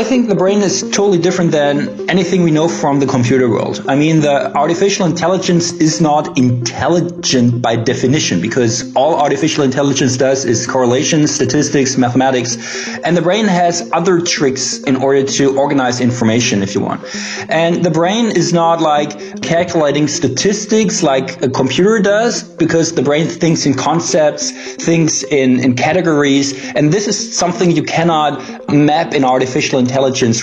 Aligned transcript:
I 0.00 0.02
think 0.02 0.28
the 0.28 0.34
brain 0.34 0.62
is 0.62 0.80
totally 0.80 1.18
different 1.18 1.52
than 1.52 2.08
anything 2.08 2.42
we 2.42 2.50
know 2.50 2.68
from 2.68 3.00
the 3.00 3.06
computer 3.06 3.50
world. 3.50 3.84
I 3.86 3.96
mean, 3.96 4.20
the 4.20 4.50
artificial 4.56 5.04
intelligence 5.04 5.72
is 5.72 6.00
not 6.00 6.38
intelligent 6.38 7.60
by 7.60 7.76
definition 7.76 8.40
because 8.40 8.96
all 8.96 9.16
artificial 9.16 9.62
intelligence 9.62 10.16
does 10.16 10.46
is 10.46 10.66
correlation, 10.66 11.26
statistics, 11.26 11.98
mathematics, 11.98 12.56
and 13.04 13.14
the 13.14 13.20
brain 13.20 13.44
has 13.44 13.90
other 13.92 14.22
tricks 14.22 14.78
in 14.84 14.96
order 14.96 15.22
to 15.22 15.58
organize 15.58 16.00
information 16.00 16.62
if 16.62 16.74
you 16.74 16.80
want. 16.80 17.04
And 17.50 17.84
the 17.84 17.90
brain 17.90 18.34
is 18.34 18.54
not 18.54 18.80
like 18.80 19.42
calculating 19.42 20.08
statistics 20.08 21.02
like 21.02 21.42
a 21.42 21.50
computer 21.50 22.00
does 22.00 22.42
because 22.42 22.94
the 22.94 23.02
brain 23.02 23.26
thinks 23.26 23.66
in 23.66 23.74
concepts, 23.74 24.50
thinks 24.76 25.24
in, 25.24 25.60
in 25.60 25.76
categories, 25.76 26.54
and 26.74 26.90
this 26.90 27.06
is 27.06 27.36
something 27.36 27.70
you 27.70 27.82
cannot 27.82 28.40
map 28.70 29.12
in 29.12 29.24
artificial 29.24 29.78
intelligence 29.78 29.89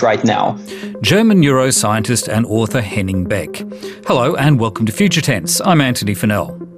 right 0.02 0.24
now. 0.24 0.56
German 1.00 1.40
neuroscientist 1.40 2.28
and 2.28 2.46
author 2.46 2.80
Henning 2.80 3.24
Beck. 3.24 3.56
Hello 4.06 4.34
and 4.36 4.60
welcome 4.60 4.86
to 4.86 4.92
Future 4.92 5.20
Tense. 5.20 5.60
I'm 5.60 5.80
Antony 5.80 6.14
Funnell. 6.14 6.68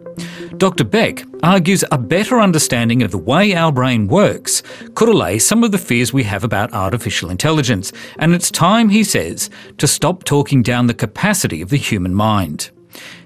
Dr. 0.59 0.85
Beck 0.85 1.25
argues 1.43 1.85
a 1.91 1.97
better 1.97 2.39
understanding 2.39 3.03
of 3.03 3.11
the 3.11 3.19
way 3.19 3.55
our 3.55 3.73
brain 3.73 4.09
works 4.09 4.63
could 4.95 5.09
allay 5.09 5.39
some 5.39 5.65
of 5.65 5.73
the 5.73 5.79
fears 5.79 6.13
we 6.13 6.23
have 6.25 6.45
about 6.45 6.73
artificial 6.75 7.31
intelligence, 7.31 7.93
and 8.19 8.35
it's 8.35 8.51
time, 8.51 8.91
he 8.91 9.03
says, 9.03 9.49
to 9.79 9.87
stop 9.87 10.25
talking 10.25 10.63
down 10.63 10.87
the 10.87 10.93
capacity 10.93 11.63
of 11.63 11.71
the 11.71 11.79
human 11.79 12.15
mind. 12.15 12.71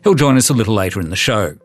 He'll 0.05 0.15
join 0.15 0.37
us 0.37 0.49
a 0.49 0.55
little 0.55 0.75
later 0.75 1.01
in 1.01 1.11
the 1.11 1.17
show. 1.17 1.57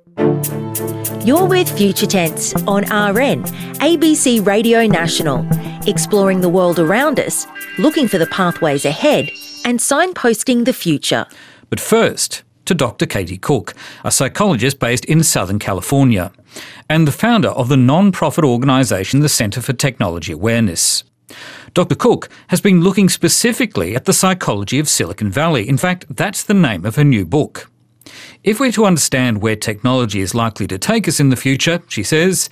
You're 1.23 1.45
with 1.45 1.69
Future 1.77 2.07
Tense 2.07 2.55
on 2.63 2.81
RN, 2.83 3.43
ABC 3.79 4.43
Radio 4.43 4.87
National, 4.87 5.43
exploring 5.87 6.41
the 6.41 6.49
world 6.49 6.79
around 6.79 7.19
us, 7.19 7.47
looking 7.77 8.07
for 8.07 8.17
the 8.17 8.27
pathways 8.27 8.85
ahead, 8.85 9.29
and 9.65 9.79
signposting 9.79 10.65
the 10.65 10.73
future. 10.73 11.25
But 11.69 11.79
first, 11.79 12.43
to 12.65 12.75
Dr. 12.75 13.05
Katie 13.05 13.37
Cook, 13.37 13.73
a 14.03 14.11
psychologist 14.11 14.79
based 14.79 15.05
in 15.05 15.23
Southern 15.23 15.59
California, 15.59 16.31
and 16.89 17.07
the 17.07 17.11
founder 17.11 17.49
of 17.49 17.67
the 17.67 17.77
non 17.77 18.11
profit 18.11 18.43
organisation 18.43 19.21
the 19.21 19.29
Centre 19.29 19.61
for 19.61 19.73
Technology 19.73 20.31
Awareness. 20.31 21.03
Dr. 21.73 21.95
Cook 21.95 22.29
has 22.47 22.61
been 22.61 22.81
looking 22.81 23.09
specifically 23.09 23.95
at 23.95 24.05
the 24.05 24.13
psychology 24.13 24.79
of 24.79 24.89
Silicon 24.89 25.31
Valley. 25.31 25.67
In 25.67 25.77
fact, 25.77 26.05
that's 26.09 26.43
the 26.43 26.53
name 26.53 26.85
of 26.85 26.95
her 26.95 27.03
new 27.03 27.25
book. 27.25 27.69
If 28.43 28.59
we're 28.59 28.71
to 28.71 28.85
understand 28.85 29.41
where 29.41 29.55
technology 29.55 30.21
is 30.21 30.33
likely 30.33 30.65
to 30.67 30.77
take 30.77 31.07
us 31.07 31.19
in 31.19 31.29
the 31.29 31.35
future, 31.35 31.81
she 31.87 32.03
says, 32.03 32.49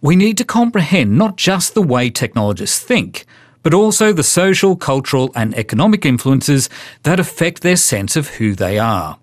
we 0.00 0.16
need 0.16 0.38
to 0.38 0.44
comprehend 0.44 1.16
not 1.16 1.36
just 1.36 1.74
the 1.74 1.82
way 1.82 2.10
technologists 2.10 2.78
think, 2.78 3.24
but 3.62 3.74
also 3.74 4.12
the 4.12 4.22
social, 4.22 4.76
cultural, 4.76 5.30
and 5.34 5.54
economic 5.56 6.06
influences 6.06 6.68
that 7.02 7.18
affect 7.18 7.62
their 7.62 7.76
sense 7.76 8.14
of 8.14 8.28
who 8.28 8.54
they 8.54 8.78
are. 8.78 9.18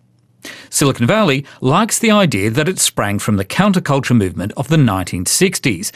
Silicon 0.70 1.08
Valley 1.08 1.46
likes 1.62 2.00
the 2.00 2.12
idea 2.12 2.50
that 2.50 2.68
it 2.68 2.80
sprang 2.80 3.20
from 3.20 3.38
the 3.38 3.46
counterculture 3.46 4.16
movement 4.16 4.52
of 4.58 4.68
the 4.68 4.78
1960s, 4.78 5.92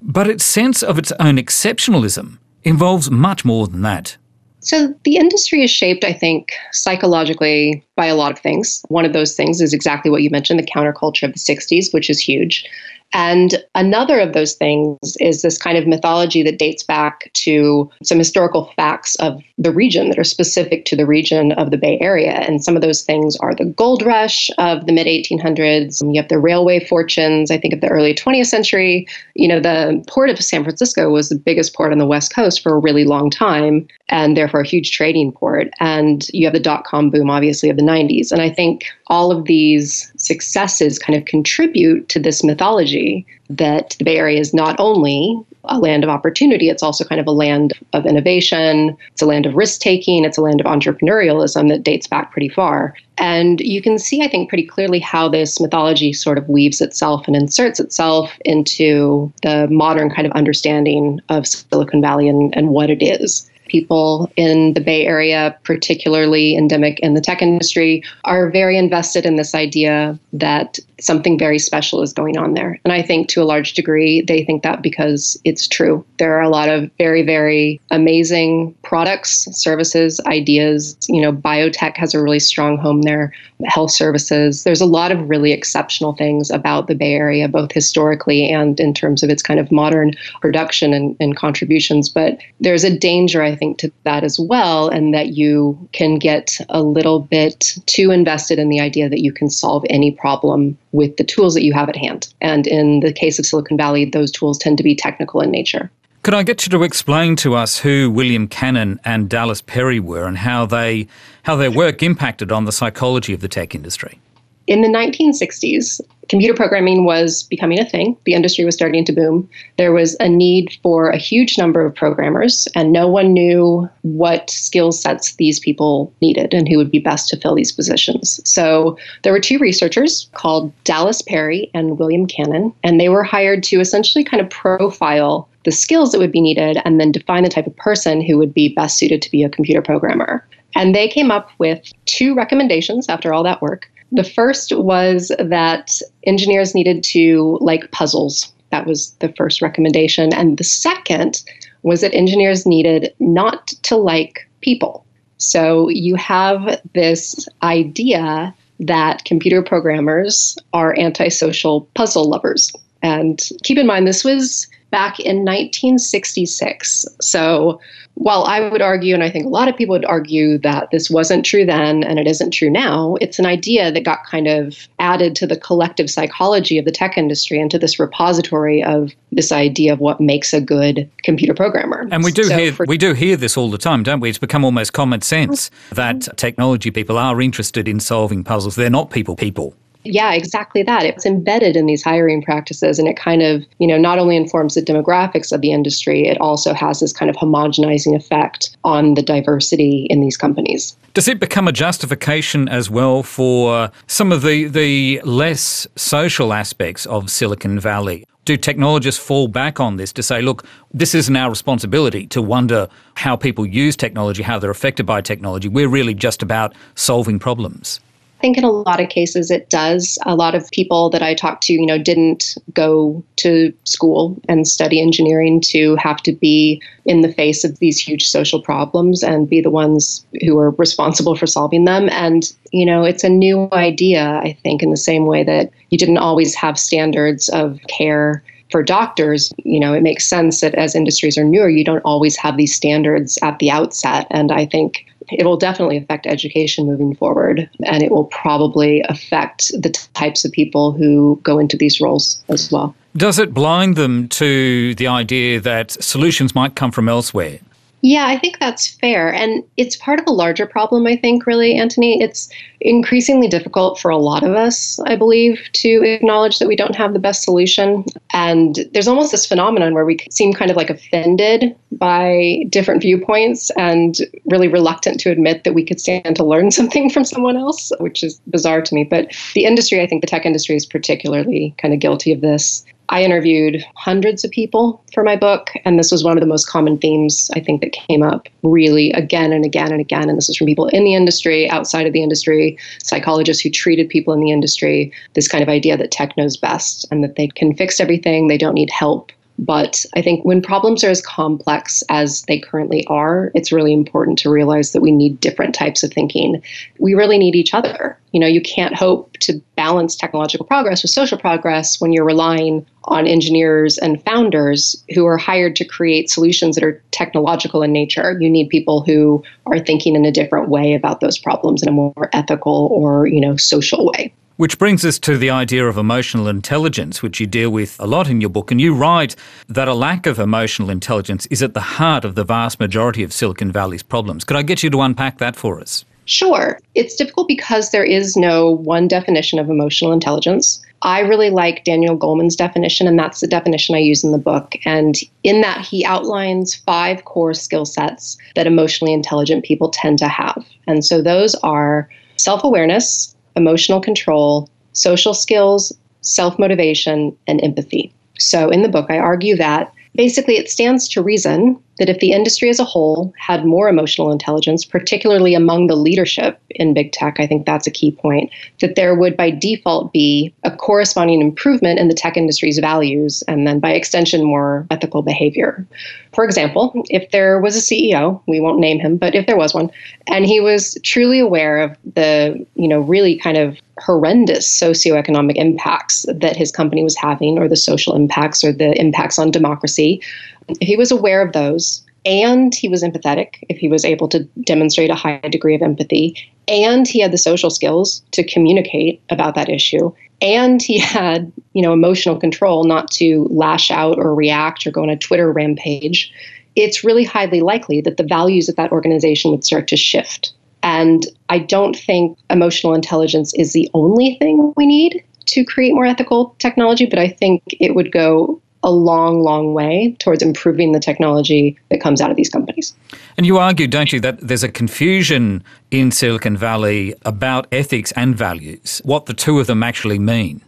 but 0.00 0.28
its 0.28 0.44
sense 0.44 0.82
of 0.82 0.98
its 0.98 1.12
own 1.18 1.36
exceptionalism 1.36 2.38
involves 2.62 3.10
much 3.10 3.44
more 3.44 3.66
than 3.66 3.82
that. 3.82 4.16
So 4.60 4.94
the 5.04 5.16
industry 5.16 5.62
is 5.62 5.70
shaped, 5.70 6.04
I 6.04 6.12
think, 6.12 6.52
psychologically 6.72 7.84
by 7.98 8.06
a 8.06 8.14
lot 8.14 8.30
of 8.30 8.38
things. 8.38 8.80
One 8.88 9.04
of 9.04 9.12
those 9.12 9.34
things 9.34 9.60
is 9.60 9.74
exactly 9.74 10.08
what 10.08 10.22
you 10.22 10.30
mentioned 10.30 10.60
the 10.60 10.62
counterculture 10.62 11.24
of 11.24 11.32
the 11.32 11.40
60s, 11.40 11.92
which 11.92 12.08
is 12.08 12.20
huge. 12.20 12.64
And 13.12 13.64
another 13.74 14.20
of 14.20 14.34
those 14.34 14.54
things 14.54 15.16
is 15.18 15.40
this 15.40 15.56
kind 15.56 15.78
of 15.78 15.86
mythology 15.86 16.42
that 16.42 16.58
dates 16.58 16.82
back 16.82 17.30
to 17.34 17.90
some 18.02 18.18
historical 18.18 18.66
facts 18.76 19.14
of 19.16 19.42
the 19.56 19.72
region 19.72 20.10
that 20.10 20.18
are 20.18 20.24
specific 20.24 20.84
to 20.86 20.96
the 20.96 21.06
region 21.06 21.52
of 21.52 21.70
the 21.70 21.78
Bay 21.78 21.98
Area. 22.00 22.32
And 22.32 22.62
some 22.62 22.76
of 22.76 22.82
those 22.82 23.02
things 23.02 23.36
are 23.38 23.54
the 23.54 23.64
gold 23.64 24.04
rush 24.04 24.50
of 24.58 24.84
the 24.86 24.92
mid 24.92 25.06
1800s. 25.06 26.02
You 26.02 26.20
have 26.20 26.28
the 26.28 26.38
railway 26.38 26.84
fortunes, 26.84 27.50
I 27.50 27.56
think, 27.56 27.72
of 27.72 27.80
the 27.80 27.88
early 27.88 28.14
20th 28.14 28.46
century. 28.46 29.06
You 29.34 29.48
know, 29.48 29.60
the 29.60 30.04
port 30.06 30.28
of 30.28 30.38
San 30.38 30.62
Francisco 30.62 31.08
was 31.08 31.30
the 31.30 31.38
biggest 31.38 31.74
port 31.74 31.92
on 31.92 31.98
the 31.98 32.06
West 32.06 32.34
Coast 32.34 32.62
for 32.62 32.74
a 32.74 32.78
really 32.78 33.04
long 33.04 33.30
time, 33.30 33.88
and 34.10 34.36
therefore 34.36 34.60
a 34.60 34.68
huge 34.68 34.92
trading 34.92 35.32
port. 35.32 35.70
And 35.80 36.28
you 36.34 36.46
have 36.46 36.52
the 36.52 36.60
dot 36.60 36.84
com 36.84 37.08
boom, 37.08 37.30
obviously, 37.30 37.70
of 37.70 37.78
the 37.78 37.82
90s. 37.88 38.30
And 38.30 38.42
I 38.42 38.50
think 38.50 38.84
all 39.06 39.32
of 39.32 39.44
these 39.46 40.12
successes 40.16 40.98
kind 40.98 41.18
of 41.18 41.24
contribute 41.24 42.08
to 42.10 42.20
this 42.20 42.44
mythology 42.44 43.26
that 43.50 43.96
the 43.98 44.04
Bay 44.04 44.18
Area 44.18 44.38
is 44.38 44.52
not 44.52 44.78
only 44.78 45.40
a 45.64 45.78
land 45.78 46.04
of 46.04 46.10
opportunity, 46.10 46.68
it's 46.68 46.82
also 46.82 47.04
kind 47.04 47.20
of 47.20 47.26
a 47.26 47.32
land 47.32 47.72
of 47.92 48.06
innovation, 48.06 48.96
it's 49.12 49.22
a 49.22 49.26
land 49.26 49.46
of 49.46 49.54
risk 49.54 49.80
taking, 49.80 50.24
it's 50.24 50.38
a 50.38 50.42
land 50.42 50.60
of 50.60 50.66
entrepreneurialism 50.66 51.68
that 51.68 51.82
dates 51.82 52.06
back 52.06 52.30
pretty 52.30 52.48
far. 52.48 52.94
And 53.16 53.60
you 53.60 53.82
can 53.82 53.98
see, 53.98 54.22
I 54.22 54.28
think, 54.28 54.48
pretty 54.48 54.66
clearly 54.66 54.98
how 55.00 55.28
this 55.28 55.60
mythology 55.60 56.12
sort 56.12 56.38
of 56.38 56.48
weaves 56.48 56.80
itself 56.80 57.26
and 57.26 57.36
inserts 57.36 57.80
itself 57.80 58.38
into 58.44 59.32
the 59.42 59.66
modern 59.70 60.10
kind 60.10 60.26
of 60.26 60.32
understanding 60.32 61.20
of 61.28 61.46
Silicon 61.46 62.00
Valley 62.00 62.28
and, 62.28 62.54
and 62.56 62.68
what 62.68 62.90
it 62.90 63.02
is 63.02 63.50
people 63.68 64.30
in 64.36 64.74
the 64.74 64.80
Bay 64.80 65.06
Area, 65.06 65.56
particularly 65.64 66.56
endemic 66.56 66.98
in 67.00 67.14
the 67.14 67.20
tech 67.20 67.42
industry, 67.42 68.02
are 68.24 68.50
very 68.50 68.76
invested 68.76 69.24
in 69.24 69.36
this 69.36 69.54
idea 69.54 70.18
that 70.32 70.78
something 71.00 71.38
very 71.38 71.58
special 71.58 72.02
is 72.02 72.12
going 72.12 72.36
on 72.36 72.54
there. 72.54 72.80
And 72.84 72.92
I 72.92 73.02
think 73.02 73.28
to 73.28 73.42
a 73.42 73.44
large 73.44 73.74
degree, 73.74 74.22
they 74.22 74.44
think 74.44 74.62
that 74.62 74.82
because 74.82 75.40
it's 75.44 75.68
true. 75.68 76.04
There 76.18 76.36
are 76.36 76.42
a 76.42 76.48
lot 76.48 76.68
of 76.68 76.90
very, 76.98 77.22
very 77.22 77.80
amazing 77.90 78.74
products, 78.82 79.46
services, 79.52 80.20
ideas. 80.26 80.96
You 81.08 81.22
know, 81.22 81.32
biotech 81.32 81.96
has 81.96 82.14
a 82.14 82.22
really 82.22 82.40
strong 82.40 82.78
home 82.78 83.02
there, 83.02 83.32
health 83.66 83.90
services. 83.90 84.64
There's 84.64 84.80
a 84.80 84.86
lot 84.86 85.12
of 85.12 85.28
really 85.28 85.52
exceptional 85.52 86.14
things 86.14 86.50
about 86.50 86.88
the 86.88 86.94
Bay 86.94 87.14
Area, 87.14 87.48
both 87.48 87.72
historically 87.72 88.50
and 88.50 88.78
in 88.80 88.92
terms 88.92 89.22
of 89.22 89.30
its 89.30 89.42
kind 89.42 89.60
of 89.60 89.70
modern 89.70 90.14
production 90.40 90.92
and, 90.92 91.16
and 91.20 91.36
contributions. 91.36 92.08
But 92.08 92.38
there's 92.60 92.84
a 92.84 92.96
danger, 92.96 93.42
I 93.42 93.54
think, 93.58 93.78
to 93.78 93.92
that 94.04 94.24
as 94.24 94.40
well, 94.40 94.88
and 94.88 95.12
that 95.12 95.28
you 95.34 95.76
can 95.92 96.18
get 96.18 96.58
a 96.70 96.82
little 96.82 97.20
bit 97.20 97.74
too 97.84 98.10
invested 98.10 98.58
in 98.58 98.70
the 98.70 98.80
idea 98.80 99.08
that 99.10 99.20
you 99.20 99.32
can 99.32 99.50
solve 99.50 99.84
any 99.90 100.10
problem 100.10 100.78
with 100.92 101.16
the 101.18 101.24
tools 101.24 101.52
that 101.54 101.64
you 101.64 101.74
have 101.74 101.90
at 101.90 101.96
hand. 101.96 102.32
And 102.40 102.66
in 102.66 103.00
the 103.00 103.12
case 103.12 103.38
of 103.38 103.44
Silicon 103.44 103.76
Valley, 103.76 104.06
those 104.06 104.30
tools 104.30 104.58
tend 104.58 104.78
to 104.78 104.84
be 104.84 104.94
technical 104.94 105.40
in 105.42 105.50
nature. 105.50 105.90
Could 106.22 106.34
I 106.34 106.42
get 106.42 106.66
you 106.66 106.70
to 106.70 106.82
explain 106.82 107.36
to 107.36 107.54
us 107.54 107.78
who 107.78 108.10
William 108.10 108.48
Cannon 108.48 109.00
and 109.04 109.30
Dallas 109.30 109.62
Perry 109.62 110.00
were 110.00 110.26
and 110.26 110.36
how 110.36 110.66
they 110.66 111.08
how 111.42 111.56
their 111.56 111.70
work 111.70 112.02
impacted 112.02 112.52
on 112.52 112.64
the 112.64 112.72
psychology 112.72 113.32
of 113.32 113.40
the 113.40 113.48
tech 113.48 113.74
industry? 113.74 114.20
In 114.68 114.82
the 114.82 114.88
1960s, 114.88 115.98
computer 116.28 116.52
programming 116.52 117.06
was 117.06 117.44
becoming 117.44 117.80
a 117.80 117.88
thing. 117.88 118.18
The 118.26 118.34
industry 118.34 118.66
was 118.66 118.74
starting 118.74 119.02
to 119.06 119.14
boom. 119.14 119.48
There 119.78 119.94
was 119.94 120.14
a 120.20 120.28
need 120.28 120.76
for 120.82 121.08
a 121.08 121.16
huge 121.16 121.56
number 121.56 121.86
of 121.86 121.94
programmers, 121.94 122.68
and 122.74 122.92
no 122.92 123.08
one 123.08 123.32
knew 123.32 123.88
what 124.02 124.50
skill 124.50 124.92
sets 124.92 125.36
these 125.36 125.58
people 125.58 126.12
needed 126.20 126.52
and 126.52 126.68
who 126.68 126.76
would 126.76 126.90
be 126.90 126.98
best 126.98 127.30
to 127.30 127.40
fill 127.40 127.54
these 127.54 127.72
positions. 127.72 128.42
So 128.44 128.98
there 129.22 129.32
were 129.32 129.40
two 129.40 129.58
researchers 129.58 130.28
called 130.34 130.70
Dallas 130.84 131.22
Perry 131.22 131.70
and 131.72 131.98
William 131.98 132.26
Cannon, 132.26 132.74
and 132.82 133.00
they 133.00 133.08
were 133.08 133.22
hired 133.22 133.62
to 133.62 133.80
essentially 133.80 134.22
kind 134.22 134.42
of 134.42 134.50
profile 134.50 135.48
the 135.64 135.72
skills 135.72 136.12
that 136.12 136.18
would 136.18 136.30
be 136.32 136.42
needed 136.42 136.78
and 136.84 137.00
then 137.00 137.10
define 137.10 137.42
the 137.42 137.48
type 137.48 137.66
of 137.66 137.76
person 137.76 138.20
who 138.20 138.36
would 138.36 138.52
be 138.52 138.74
best 138.74 138.98
suited 138.98 139.22
to 139.22 139.30
be 139.30 139.44
a 139.44 139.48
computer 139.48 139.80
programmer. 139.80 140.46
And 140.74 140.94
they 140.94 141.08
came 141.08 141.30
up 141.30 141.48
with 141.56 141.90
two 142.04 142.34
recommendations 142.34 143.08
after 143.08 143.32
all 143.32 143.42
that 143.44 143.62
work. 143.62 143.90
The 144.12 144.24
first 144.24 144.76
was 144.76 145.30
that 145.38 146.00
engineers 146.24 146.74
needed 146.74 147.02
to 147.04 147.58
like 147.60 147.90
puzzles. 147.90 148.52
That 148.70 148.86
was 148.86 149.12
the 149.20 149.32
first 149.36 149.62
recommendation. 149.62 150.32
And 150.32 150.56
the 150.58 150.64
second 150.64 151.42
was 151.82 152.00
that 152.00 152.14
engineers 152.14 152.66
needed 152.66 153.14
not 153.18 153.68
to 153.82 153.96
like 153.96 154.48
people. 154.60 155.04
So 155.36 155.88
you 155.88 156.16
have 156.16 156.80
this 156.94 157.48
idea 157.62 158.54
that 158.80 159.24
computer 159.24 159.62
programmers 159.62 160.56
are 160.72 160.98
antisocial 160.98 161.82
puzzle 161.94 162.28
lovers. 162.28 162.72
And 163.02 163.40
keep 163.62 163.78
in 163.78 163.86
mind, 163.86 164.06
this 164.06 164.24
was 164.24 164.66
back 164.90 165.20
in 165.20 165.44
1966. 165.44 167.06
So 167.20 167.80
while 168.14 168.44
I 168.44 168.68
would 168.68 168.82
argue, 168.82 169.14
and 169.14 169.22
I 169.22 169.30
think 169.30 169.46
a 169.46 169.48
lot 169.48 169.68
of 169.68 169.76
people 169.76 169.92
would 169.92 170.04
argue, 170.04 170.58
that 170.58 170.90
this 170.90 171.08
wasn't 171.08 171.46
true 171.46 171.64
then 171.64 172.02
and 172.02 172.18
it 172.18 172.26
isn't 172.26 172.50
true 172.50 172.68
now, 172.68 173.16
it's 173.20 173.38
an 173.38 173.46
idea 173.46 173.92
that 173.92 174.02
got 174.02 174.24
kind 174.24 174.48
of 174.48 174.88
added 174.98 175.36
to 175.36 175.46
the 175.46 175.56
collective 175.56 176.10
psychology 176.10 176.78
of 176.78 176.84
the 176.84 176.90
tech 176.90 177.16
industry 177.16 177.60
and 177.60 177.70
to 177.70 177.78
this 177.78 178.00
repository 178.00 178.82
of 178.82 179.12
this 179.30 179.52
idea 179.52 179.92
of 179.92 180.00
what 180.00 180.20
makes 180.20 180.52
a 180.52 180.60
good 180.60 181.08
computer 181.22 181.54
programmer. 181.54 182.08
And 182.10 182.24
we 182.24 182.32
do 182.32 182.44
so 182.44 182.56
hear 182.56 182.72
for- 182.72 182.86
we 182.88 182.98
do 182.98 183.12
hear 183.12 183.36
this 183.36 183.56
all 183.56 183.70
the 183.70 183.78
time, 183.78 184.02
don't 184.02 184.20
we? 184.20 184.28
It's 184.28 184.38
become 184.38 184.64
almost 184.64 184.92
common 184.92 185.22
sense 185.22 185.70
that 185.92 186.16
mm-hmm. 186.16 186.34
technology 186.34 186.90
people 186.90 187.18
are 187.18 187.40
interested 187.40 187.86
in 187.86 188.00
solving 188.00 188.42
puzzles. 188.42 188.74
They're 188.74 188.90
not 188.90 189.10
people 189.10 189.36
people. 189.36 189.74
Yeah, 190.04 190.32
exactly 190.32 190.82
that. 190.84 191.04
It's 191.04 191.26
embedded 191.26 191.76
in 191.76 191.86
these 191.86 192.02
hiring 192.02 192.42
practices 192.42 192.98
and 192.98 193.08
it 193.08 193.16
kind 193.16 193.42
of, 193.42 193.64
you 193.78 193.86
know, 193.86 193.98
not 193.98 194.18
only 194.18 194.36
informs 194.36 194.74
the 194.74 194.82
demographics 194.82 195.52
of 195.52 195.60
the 195.60 195.72
industry, 195.72 196.26
it 196.26 196.40
also 196.40 196.72
has 196.72 197.00
this 197.00 197.12
kind 197.12 197.28
of 197.28 197.36
homogenizing 197.36 198.16
effect 198.16 198.76
on 198.84 199.14
the 199.14 199.22
diversity 199.22 200.06
in 200.08 200.20
these 200.20 200.36
companies. 200.36 200.96
Does 201.14 201.28
it 201.28 201.40
become 201.40 201.66
a 201.66 201.72
justification 201.72 202.68
as 202.68 202.88
well 202.88 203.22
for 203.22 203.90
some 204.06 204.30
of 204.30 204.42
the, 204.42 204.68
the 204.68 205.20
less 205.24 205.86
social 205.96 206.52
aspects 206.52 207.04
of 207.06 207.30
Silicon 207.30 207.80
Valley? 207.80 208.24
Do 208.44 208.56
technologists 208.56 209.22
fall 209.22 209.48
back 209.48 209.78
on 209.78 209.96
this 209.96 210.12
to 210.14 210.22
say, 210.22 210.40
look, 210.40 210.64
this 210.94 211.14
isn't 211.14 211.36
our 211.36 211.50
responsibility 211.50 212.26
to 212.28 212.40
wonder 212.40 212.88
how 213.14 213.36
people 213.36 213.66
use 213.66 213.94
technology, 213.94 214.42
how 214.42 214.58
they're 214.58 214.70
affected 214.70 215.04
by 215.04 215.20
technology? 215.20 215.68
We're 215.68 215.88
really 215.88 216.14
just 216.14 216.40
about 216.40 216.74
solving 216.94 217.38
problems. 217.38 218.00
I 218.38 218.40
think 218.40 218.56
in 218.56 218.62
a 218.62 218.70
lot 218.70 219.00
of 219.00 219.08
cases 219.08 219.50
it 219.50 219.68
does. 219.68 220.16
A 220.24 220.36
lot 220.36 220.54
of 220.54 220.70
people 220.70 221.10
that 221.10 221.22
I 221.22 221.34
talked 221.34 221.64
to, 221.64 221.72
you 221.72 221.84
know, 221.84 221.98
didn't 221.98 222.56
go 222.72 223.24
to 223.36 223.72
school 223.82 224.40
and 224.48 224.66
study 224.66 225.02
engineering 225.02 225.60
to 225.62 225.96
have 225.96 226.18
to 226.18 226.32
be 226.32 226.80
in 227.04 227.22
the 227.22 227.32
face 227.32 227.64
of 227.64 227.80
these 227.80 227.98
huge 227.98 228.28
social 228.28 228.62
problems 228.62 229.24
and 229.24 229.50
be 229.50 229.60
the 229.60 229.70
ones 229.70 230.24
who 230.42 230.56
are 230.56 230.70
responsible 230.70 231.34
for 231.34 231.48
solving 231.48 231.84
them. 231.84 232.08
And, 232.10 232.44
you 232.70 232.86
know, 232.86 233.02
it's 233.02 233.24
a 233.24 233.28
new 233.28 233.68
idea, 233.72 234.24
I 234.24 234.56
think, 234.62 234.84
in 234.84 234.92
the 234.92 234.96
same 234.96 235.26
way 235.26 235.42
that 235.42 235.72
you 235.90 235.98
didn't 235.98 236.18
always 236.18 236.54
have 236.54 236.78
standards 236.78 237.48
of 237.48 237.80
care 237.88 238.44
for 238.70 238.82
doctors, 238.82 239.52
you 239.64 239.80
know, 239.80 239.94
it 239.94 240.02
makes 240.02 240.28
sense 240.28 240.60
that 240.60 240.74
as 240.74 240.94
industries 240.94 241.38
are 241.38 241.44
newer, 241.44 241.70
you 241.70 241.84
don't 241.84 242.02
always 242.04 242.36
have 242.36 242.56
these 242.56 242.74
standards 242.74 243.38
at 243.42 243.58
the 243.58 243.70
outset. 243.70 244.26
And 244.30 244.52
I 244.52 244.66
think 244.66 245.06
it 245.30 245.44
will 245.44 245.56
definitely 245.56 245.96
affect 245.96 246.26
education 246.26 246.86
moving 246.86 247.14
forward, 247.14 247.68
and 247.84 248.02
it 248.02 248.10
will 248.10 248.26
probably 248.26 249.02
affect 249.08 249.68
the 249.68 249.90
types 250.14 250.44
of 250.44 250.52
people 250.52 250.92
who 250.92 251.40
go 251.42 251.58
into 251.58 251.76
these 251.76 252.00
roles 252.00 252.42
as 252.48 252.70
well. 252.70 252.94
Does 253.16 253.38
it 253.38 253.52
blind 253.52 253.96
them 253.96 254.28
to 254.28 254.94
the 254.94 255.06
idea 255.06 255.60
that 255.60 255.90
solutions 255.92 256.54
might 256.54 256.74
come 256.74 256.92
from 256.92 257.08
elsewhere? 257.08 257.58
Yeah, 258.00 258.26
I 258.26 258.38
think 258.38 258.60
that's 258.60 258.86
fair. 258.86 259.32
And 259.32 259.64
it's 259.76 259.96
part 259.96 260.20
of 260.20 260.26
a 260.28 260.32
larger 260.32 260.66
problem, 260.66 261.06
I 261.06 261.16
think, 261.16 261.46
really, 261.46 261.74
Antony. 261.74 262.22
It's 262.22 262.48
increasingly 262.80 263.48
difficult 263.48 263.98
for 263.98 264.08
a 264.08 264.16
lot 264.16 264.44
of 264.44 264.52
us, 264.52 265.00
I 265.00 265.16
believe, 265.16 265.68
to 265.72 266.04
acknowledge 266.04 266.60
that 266.60 266.68
we 266.68 266.76
don't 266.76 266.94
have 266.94 267.12
the 267.12 267.18
best 267.18 267.42
solution. 267.42 268.04
And 268.32 268.78
there's 268.92 269.08
almost 269.08 269.32
this 269.32 269.46
phenomenon 269.46 269.94
where 269.94 270.04
we 270.04 270.18
seem 270.30 270.52
kind 270.52 270.70
of 270.70 270.76
like 270.76 270.90
offended 270.90 271.74
by 271.90 272.64
different 272.68 273.02
viewpoints 273.02 273.70
and 273.70 274.18
really 274.44 274.68
reluctant 274.68 275.18
to 275.20 275.32
admit 275.32 275.64
that 275.64 275.74
we 275.74 275.84
could 275.84 276.00
stand 276.00 276.36
to 276.36 276.44
learn 276.44 276.70
something 276.78 277.10
from 277.10 277.24
someone 277.24 277.56
else, 277.56 277.90
which 277.98 278.22
is 278.22 278.40
bizarre 278.48 278.80
to 278.80 278.94
me. 278.94 279.02
But 279.02 279.32
the 279.54 279.64
industry, 279.64 280.00
I 280.00 280.06
think 280.06 280.20
the 280.20 280.28
tech 280.28 280.46
industry 280.46 280.76
is 280.76 280.86
particularly 280.86 281.74
kind 281.78 281.92
of 281.92 281.98
guilty 281.98 282.32
of 282.32 282.42
this. 282.42 282.84
I 283.10 283.22
interviewed 283.22 283.84
hundreds 283.94 284.44
of 284.44 284.50
people 284.50 285.02
for 285.14 285.24
my 285.24 285.34
book, 285.34 285.70
and 285.84 285.98
this 285.98 286.12
was 286.12 286.22
one 286.22 286.36
of 286.36 286.40
the 286.40 286.46
most 286.46 286.68
common 286.68 286.98
themes 286.98 287.50
I 287.54 287.60
think 287.60 287.80
that 287.80 287.92
came 287.92 288.22
up 288.22 288.48
really 288.62 289.12
again 289.12 289.52
and 289.52 289.64
again 289.64 289.92
and 289.92 290.00
again. 290.00 290.28
And 290.28 290.36
this 290.36 290.48
is 290.48 290.56
from 290.56 290.66
people 290.66 290.88
in 290.88 291.04
the 291.04 291.14
industry, 291.14 291.70
outside 291.70 292.06
of 292.06 292.12
the 292.12 292.22
industry, 292.22 292.78
psychologists 293.02 293.62
who 293.62 293.70
treated 293.70 294.08
people 294.08 294.34
in 294.34 294.40
the 294.40 294.50
industry. 294.50 295.12
This 295.34 295.48
kind 295.48 295.62
of 295.62 295.68
idea 295.68 295.96
that 295.96 296.10
tech 296.10 296.36
knows 296.36 296.56
best 296.56 297.06
and 297.10 297.24
that 297.24 297.36
they 297.36 297.48
can 297.48 297.74
fix 297.74 297.98
everything, 297.98 298.48
they 298.48 298.58
don't 298.58 298.74
need 298.74 298.90
help. 298.90 299.32
But 299.58 300.06
I 300.14 300.22
think 300.22 300.44
when 300.44 300.62
problems 300.62 301.02
are 301.02 301.10
as 301.10 301.20
complex 301.20 302.04
as 302.08 302.42
they 302.42 302.60
currently 302.60 303.04
are, 303.08 303.50
it's 303.54 303.72
really 303.72 303.92
important 303.92 304.38
to 304.38 304.50
realize 304.50 304.92
that 304.92 305.00
we 305.00 305.10
need 305.10 305.40
different 305.40 305.74
types 305.74 306.04
of 306.04 306.12
thinking. 306.12 306.62
We 307.00 307.14
really 307.14 307.38
need 307.38 307.56
each 307.56 307.74
other. 307.74 308.16
You 308.32 308.38
know, 308.38 308.46
you 308.46 308.60
can't 308.60 308.94
hope 308.94 309.32
to 309.38 309.60
balance 309.74 310.14
technological 310.14 310.64
progress 310.64 311.02
with 311.02 311.10
social 311.10 311.38
progress 311.38 312.00
when 312.00 312.12
you're 312.12 312.24
relying 312.24 312.86
on 313.04 313.26
engineers 313.26 313.98
and 313.98 314.22
founders 314.22 315.02
who 315.14 315.26
are 315.26 315.38
hired 315.38 315.74
to 315.76 315.84
create 315.84 316.30
solutions 316.30 316.76
that 316.76 316.84
are 316.84 317.02
technological 317.10 317.82
in 317.82 317.92
nature. 317.92 318.38
You 318.40 318.48
need 318.48 318.68
people 318.68 319.02
who 319.02 319.42
are 319.66 319.80
thinking 319.80 320.14
in 320.14 320.24
a 320.24 320.30
different 320.30 320.68
way 320.68 320.94
about 320.94 321.20
those 321.20 321.38
problems 321.38 321.82
in 321.82 321.88
a 321.88 321.92
more 321.92 322.30
ethical 322.32 322.90
or, 322.92 323.26
you 323.26 323.40
know, 323.40 323.56
social 323.56 324.06
way. 324.06 324.32
Which 324.58 324.76
brings 324.76 325.04
us 325.04 325.20
to 325.20 325.38
the 325.38 325.50
idea 325.50 325.86
of 325.86 325.96
emotional 325.96 326.48
intelligence, 326.48 327.22
which 327.22 327.38
you 327.38 327.46
deal 327.46 327.70
with 327.70 327.94
a 328.00 328.08
lot 328.08 328.28
in 328.28 328.40
your 328.40 328.50
book. 328.50 328.72
And 328.72 328.80
you 328.80 328.92
write 328.92 329.36
that 329.68 329.86
a 329.86 329.94
lack 329.94 330.26
of 330.26 330.40
emotional 330.40 330.90
intelligence 330.90 331.46
is 331.46 331.62
at 331.62 331.74
the 331.74 331.80
heart 331.80 332.24
of 332.24 332.34
the 332.34 332.42
vast 332.42 332.80
majority 332.80 333.22
of 333.22 333.32
Silicon 333.32 333.70
Valley's 333.70 334.02
problems. 334.02 334.42
Could 334.42 334.56
I 334.56 334.62
get 334.62 334.82
you 334.82 334.90
to 334.90 335.00
unpack 335.00 335.38
that 335.38 335.54
for 335.54 335.78
us? 335.80 336.04
Sure. 336.24 336.80
It's 336.96 337.14
difficult 337.14 337.46
because 337.46 337.92
there 337.92 338.02
is 338.02 338.36
no 338.36 338.68
one 338.68 339.06
definition 339.06 339.60
of 339.60 339.70
emotional 339.70 340.10
intelligence. 340.10 340.84
I 341.02 341.20
really 341.20 341.50
like 341.50 341.84
Daniel 341.84 342.18
Goleman's 342.18 342.56
definition, 342.56 343.06
and 343.06 343.16
that's 343.16 343.38
the 343.38 343.46
definition 343.46 343.94
I 343.94 344.00
use 344.00 344.24
in 344.24 344.32
the 344.32 344.38
book. 344.38 344.74
And 344.84 345.14
in 345.44 345.60
that, 345.60 345.86
he 345.86 346.04
outlines 346.04 346.74
five 346.74 347.24
core 347.26 347.54
skill 347.54 347.84
sets 347.84 348.36
that 348.56 348.66
emotionally 348.66 349.12
intelligent 349.12 349.64
people 349.64 349.90
tend 349.90 350.18
to 350.18 350.26
have. 350.26 350.66
And 350.88 351.04
so 351.04 351.22
those 351.22 351.54
are 351.62 352.10
self 352.38 352.64
awareness, 352.64 353.36
emotional 353.58 354.00
control, 354.00 354.70
social 354.92 355.34
skills, 355.34 355.92
self 356.22 356.58
motivation, 356.58 357.36
and 357.46 357.62
empathy. 357.62 358.10
So 358.38 358.70
in 358.70 358.82
the 358.82 358.88
book, 358.88 359.06
I 359.10 359.18
argue 359.18 359.56
that 359.56 359.92
basically 360.14 360.56
it 360.56 360.70
stands 360.70 361.08
to 361.08 361.22
reason 361.22 361.78
that 361.98 362.08
if 362.08 362.18
the 362.20 362.32
industry 362.32 362.68
as 362.70 362.80
a 362.80 362.84
whole 362.84 363.32
had 363.38 363.64
more 363.64 363.88
emotional 363.88 364.32
intelligence, 364.32 364.84
particularly 364.84 365.54
among 365.54 365.86
the 365.86 365.96
leadership 365.96 366.60
in 366.70 366.94
big 366.94 367.12
tech, 367.12 367.36
I 367.38 367.46
think 367.46 367.66
that's 367.66 367.86
a 367.86 367.90
key 367.90 368.12
point, 368.12 368.50
that 368.80 368.94
there 368.94 369.14
would 369.14 369.36
by 369.36 369.50
default 369.50 370.12
be 370.12 370.54
a 370.64 370.70
corresponding 370.70 371.40
improvement 371.40 371.98
in 371.98 372.08
the 372.08 372.14
tech 372.14 372.36
industry's 372.36 372.78
values 372.78 373.42
and 373.48 373.66
then 373.66 373.80
by 373.80 373.90
extension 373.90 374.44
more 374.44 374.86
ethical 374.90 375.22
behavior. 375.22 375.86
For 376.32 376.44
example, 376.44 376.92
if 377.08 377.30
there 377.30 377.60
was 377.60 377.76
a 377.76 377.80
CEO, 377.80 378.40
we 378.46 378.60
won't 378.60 378.80
name 378.80 379.00
him, 379.00 379.16
but 379.16 379.34
if 379.34 379.46
there 379.46 379.56
was 379.56 379.74
one, 379.74 379.90
and 380.26 380.44
he 380.44 380.60
was 380.60 380.96
truly 381.02 381.40
aware 381.40 381.78
of 381.78 381.96
the, 382.14 382.64
you 382.74 382.86
know, 382.86 383.00
really 383.00 383.36
kind 383.36 383.56
of 383.56 383.76
horrendous 384.00 384.68
socioeconomic 384.68 385.56
impacts 385.56 386.24
that 386.32 386.56
his 386.56 386.70
company 386.70 387.02
was 387.02 387.16
having 387.16 387.58
or 387.58 387.68
the 387.68 387.76
social 387.76 388.14
impacts 388.14 388.62
or 388.62 388.72
the 388.72 388.92
impacts 389.00 389.38
on 389.38 389.50
democracy, 389.50 390.22
if 390.68 390.88
he 390.88 390.96
was 390.96 391.10
aware 391.10 391.42
of 391.42 391.52
those 391.52 392.04
and 392.24 392.74
he 392.74 392.88
was 392.88 393.02
empathetic, 393.02 393.64
if 393.68 393.78
he 393.78 393.88
was 393.88 394.04
able 394.04 394.28
to 394.28 394.40
demonstrate 394.64 395.10
a 395.10 395.14
high 395.14 395.38
degree 395.50 395.74
of 395.74 395.82
empathy, 395.82 396.36
and 396.66 397.06
he 397.06 397.20
had 397.20 397.32
the 397.32 397.38
social 397.38 397.70
skills 397.70 398.22
to 398.32 398.44
communicate 398.44 399.22
about 399.30 399.54
that 399.54 399.68
issue, 399.68 400.12
and 400.40 400.82
he 400.82 400.98
had, 400.98 401.50
you 401.72 401.82
know, 401.82 401.92
emotional 401.92 402.38
control 402.38 402.84
not 402.84 403.10
to 403.12 403.46
lash 403.50 403.90
out 403.90 404.18
or 404.18 404.34
react 404.34 404.86
or 404.86 404.90
go 404.90 405.02
on 405.02 405.10
a 405.10 405.16
Twitter 405.16 405.50
rampage, 405.50 406.32
it's 406.76 407.02
really 407.02 407.24
highly 407.24 407.60
likely 407.60 408.00
that 408.02 408.18
the 408.18 408.22
values 408.24 408.68
of 408.68 408.76
that 408.76 408.92
organization 408.92 409.50
would 409.50 409.64
start 409.64 409.88
to 409.88 409.96
shift. 409.96 410.52
And 410.82 411.26
I 411.48 411.58
don't 411.58 411.96
think 411.96 412.38
emotional 412.50 412.94
intelligence 412.94 413.52
is 413.54 413.72
the 413.72 413.90
only 413.94 414.36
thing 414.36 414.72
we 414.76 414.86
need 414.86 415.24
to 415.46 415.64
create 415.64 415.94
more 415.94 416.06
ethical 416.06 416.54
technology, 416.58 417.06
but 417.06 417.18
I 417.18 417.28
think 417.28 417.62
it 417.80 417.94
would 417.94 418.12
go 418.12 418.60
a 418.82 418.90
long, 418.90 419.42
long 419.42 419.74
way 419.74 420.16
towards 420.18 420.42
improving 420.42 420.92
the 420.92 421.00
technology 421.00 421.76
that 421.90 422.00
comes 422.00 422.20
out 422.20 422.30
of 422.30 422.36
these 422.36 422.48
companies. 422.48 422.94
And 423.36 423.44
you 423.44 423.58
argue, 423.58 423.86
don't 423.86 424.12
you, 424.12 424.20
that 424.20 424.40
there's 424.40 424.62
a 424.62 424.68
confusion 424.68 425.64
in 425.90 426.10
Silicon 426.10 426.56
Valley 426.56 427.14
about 427.24 427.66
ethics 427.72 428.12
and 428.12 428.36
values, 428.36 429.02
what 429.04 429.26
the 429.26 429.34
two 429.34 429.58
of 429.58 429.66
them 429.66 429.82
actually 429.82 430.18
mean. 430.18 430.62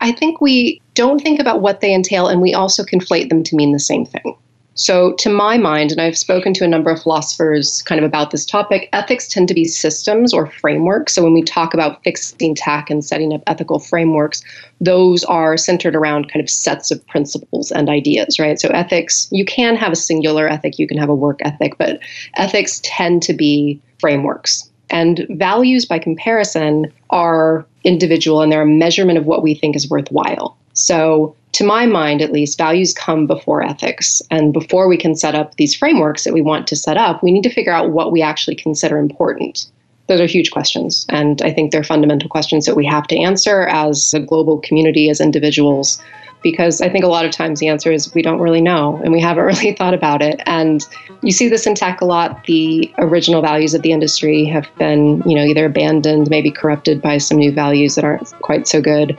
I 0.00 0.12
think 0.12 0.40
we 0.40 0.80
don't 0.94 1.20
think 1.20 1.40
about 1.40 1.60
what 1.60 1.80
they 1.80 1.92
entail, 1.92 2.28
and 2.28 2.40
we 2.40 2.54
also 2.54 2.84
conflate 2.84 3.28
them 3.28 3.42
to 3.44 3.56
mean 3.56 3.72
the 3.72 3.80
same 3.80 4.04
thing. 4.04 4.36
So, 4.78 5.12
to 5.14 5.28
my 5.28 5.58
mind, 5.58 5.90
and 5.90 6.00
I've 6.00 6.16
spoken 6.16 6.54
to 6.54 6.64
a 6.64 6.68
number 6.68 6.88
of 6.88 7.02
philosophers 7.02 7.82
kind 7.82 7.98
of 7.98 8.04
about 8.04 8.30
this 8.30 8.46
topic, 8.46 8.88
ethics 8.92 9.26
tend 9.26 9.48
to 9.48 9.54
be 9.54 9.64
systems 9.64 10.32
or 10.32 10.46
frameworks. 10.46 11.16
So, 11.16 11.24
when 11.24 11.34
we 11.34 11.42
talk 11.42 11.74
about 11.74 12.02
fixing 12.04 12.54
tech 12.54 12.88
and 12.88 13.04
setting 13.04 13.34
up 13.34 13.42
ethical 13.48 13.80
frameworks, 13.80 14.40
those 14.80 15.24
are 15.24 15.56
centered 15.56 15.96
around 15.96 16.30
kind 16.30 16.40
of 16.40 16.48
sets 16.48 16.92
of 16.92 17.04
principles 17.08 17.72
and 17.72 17.90
ideas, 17.90 18.38
right? 18.38 18.60
So, 18.60 18.68
ethics, 18.68 19.26
you 19.32 19.44
can 19.44 19.74
have 19.74 19.90
a 19.90 19.96
singular 19.96 20.48
ethic, 20.48 20.78
you 20.78 20.86
can 20.86 20.96
have 20.96 21.08
a 21.08 21.14
work 21.14 21.40
ethic, 21.44 21.76
but 21.76 21.98
ethics 22.36 22.80
tend 22.84 23.24
to 23.24 23.32
be 23.32 23.80
frameworks. 23.98 24.70
And 24.90 25.26
values, 25.30 25.86
by 25.86 25.98
comparison, 25.98 26.92
are 27.10 27.66
individual 27.82 28.42
and 28.42 28.52
they're 28.52 28.62
a 28.62 28.66
measurement 28.66 29.18
of 29.18 29.26
what 29.26 29.42
we 29.42 29.56
think 29.56 29.74
is 29.74 29.90
worthwhile. 29.90 30.56
So 30.72 31.34
to 31.52 31.64
my 31.64 31.86
mind 31.86 32.22
at 32.22 32.32
least, 32.32 32.58
values 32.58 32.92
come 32.92 33.26
before 33.26 33.62
ethics. 33.62 34.22
And 34.30 34.52
before 34.52 34.88
we 34.88 34.96
can 34.96 35.16
set 35.16 35.34
up 35.34 35.54
these 35.54 35.74
frameworks 35.74 36.24
that 36.24 36.34
we 36.34 36.42
want 36.42 36.66
to 36.68 36.76
set 36.76 36.96
up, 36.96 37.22
we 37.22 37.32
need 37.32 37.42
to 37.44 37.52
figure 37.52 37.72
out 37.72 37.90
what 37.90 38.12
we 38.12 38.22
actually 38.22 38.56
consider 38.56 38.98
important. 38.98 39.66
Those 40.06 40.20
are 40.20 40.26
huge 40.26 40.50
questions. 40.50 41.04
And 41.08 41.42
I 41.42 41.52
think 41.52 41.70
they're 41.70 41.84
fundamental 41.84 42.28
questions 42.28 42.64
that 42.66 42.76
we 42.76 42.86
have 42.86 43.06
to 43.08 43.18
answer 43.18 43.62
as 43.62 44.14
a 44.14 44.20
global 44.20 44.58
community, 44.58 45.10
as 45.10 45.20
individuals, 45.20 46.00
because 46.42 46.80
I 46.80 46.88
think 46.88 47.04
a 47.04 47.08
lot 47.08 47.24
of 47.24 47.32
times 47.32 47.60
the 47.60 47.68
answer 47.68 47.90
is 47.92 48.14
we 48.14 48.22
don't 48.22 48.40
really 48.40 48.60
know 48.60 49.00
and 49.02 49.12
we 49.12 49.20
haven't 49.20 49.44
really 49.52 49.72
thought 49.72 49.94
about 49.94 50.22
it. 50.22 50.40
And 50.46 50.86
you 51.22 51.32
see 51.32 51.48
this 51.48 51.66
in 51.66 51.74
tech 51.74 52.00
a 52.00 52.04
lot. 52.04 52.44
The 52.44 52.92
original 52.98 53.42
values 53.42 53.74
of 53.74 53.82
the 53.82 53.92
industry 53.92 54.44
have 54.46 54.68
been, 54.78 55.22
you 55.26 55.34
know, 55.34 55.44
either 55.44 55.66
abandoned, 55.66 56.30
maybe 56.30 56.50
corrupted 56.50 57.02
by 57.02 57.18
some 57.18 57.38
new 57.38 57.52
values 57.52 57.94
that 57.94 58.04
aren't 58.04 58.32
quite 58.40 58.68
so 58.68 58.80
good. 58.80 59.18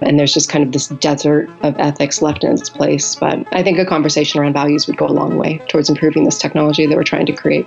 And 0.00 0.18
there's 0.18 0.32
just 0.32 0.48
kind 0.48 0.64
of 0.64 0.72
this 0.72 0.88
desert 0.88 1.50
of 1.62 1.78
ethics 1.78 2.22
left 2.22 2.44
in 2.44 2.52
its 2.52 2.70
place. 2.70 3.16
But 3.16 3.46
I 3.52 3.62
think 3.62 3.78
a 3.78 3.84
conversation 3.84 4.40
around 4.40 4.54
values 4.54 4.86
would 4.86 4.96
go 4.96 5.06
a 5.06 5.12
long 5.12 5.36
way 5.36 5.58
towards 5.68 5.90
improving 5.90 6.24
this 6.24 6.38
technology 6.38 6.86
that 6.86 6.96
we're 6.96 7.04
trying 7.04 7.26
to 7.26 7.32
create. 7.32 7.66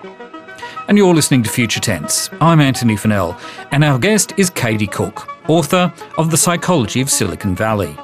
And 0.88 0.98
you're 0.98 1.14
listening 1.14 1.44
to 1.44 1.50
Future 1.50 1.80
Tense. 1.80 2.30
I'm 2.42 2.60
Antony 2.60 2.96
Funnell, 2.96 3.40
and 3.72 3.86
our 3.86 3.98
guest 3.98 4.34
is 4.36 4.50
Katie 4.50 4.88
Cook, 4.88 5.30
author 5.50 5.94
of 6.18 6.30
The 6.30 6.38
Psychology 6.38 7.00
of 7.00 7.10
Silicon 7.10 7.56
Valley. 7.56 7.96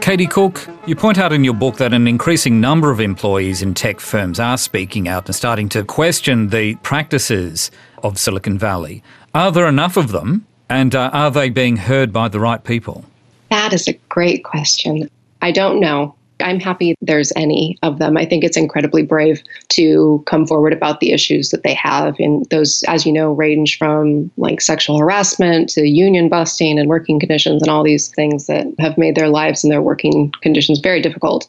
Katie 0.00 0.26
Cook, 0.26 0.66
you 0.86 0.96
point 0.96 1.18
out 1.18 1.32
in 1.32 1.44
your 1.44 1.54
book 1.54 1.76
that 1.76 1.92
an 1.92 2.08
increasing 2.08 2.58
number 2.58 2.90
of 2.90 3.00
employees 3.00 3.60
in 3.60 3.74
tech 3.74 4.00
firms 4.00 4.40
are 4.40 4.56
speaking 4.56 5.06
out 5.06 5.26
and 5.26 5.34
starting 5.34 5.68
to 5.68 5.84
question 5.84 6.48
the 6.48 6.74
practices 6.76 7.70
of 8.02 8.18
Silicon 8.18 8.58
Valley. 8.58 9.02
Are 9.34 9.52
there 9.52 9.68
enough 9.68 9.98
of 9.98 10.10
them, 10.10 10.46
and 10.70 10.94
uh, 10.94 11.10
are 11.12 11.30
they 11.30 11.50
being 11.50 11.76
heard 11.76 12.14
by 12.14 12.28
the 12.28 12.40
right 12.40 12.64
people? 12.64 13.04
That 13.50 13.74
is 13.74 13.88
a 13.88 13.92
great 14.08 14.42
question. 14.42 15.10
I 15.42 15.52
don't 15.52 15.80
know. 15.80 16.14
I'm 16.42 16.60
happy 16.60 16.94
there's 17.00 17.32
any 17.36 17.78
of 17.82 17.98
them. 17.98 18.16
I 18.16 18.24
think 18.24 18.44
it's 18.44 18.56
incredibly 18.56 19.02
brave 19.02 19.42
to 19.70 20.22
come 20.26 20.46
forward 20.46 20.72
about 20.72 21.00
the 21.00 21.12
issues 21.12 21.50
that 21.50 21.62
they 21.62 21.74
have. 21.74 22.16
And 22.18 22.44
those, 22.50 22.82
as 22.88 23.06
you 23.06 23.12
know, 23.12 23.32
range 23.32 23.78
from 23.78 24.30
like 24.36 24.60
sexual 24.60 24.98
harassment 24.98 25.68
to 25.70 25.86
union 25.86 26.28
busting 26.28 26.78
and 26.78 26.88
working 26.88 27.20
conditions 27.20 27.62
and 27.62 27.70
all 27.70 27.82
these 27.82 28.08
things 28.08 28.46
that 28.46 28.66
have 28.78 28.98
made 28.98 29.14
their 29.14 29.28
lives 29.28 29.64
and 29.64 29.72
their 29.72 29.82
working 29.82 30.32
conditions 30.42 30.80
very 30.80 31.00
difficult. 31.00 31.48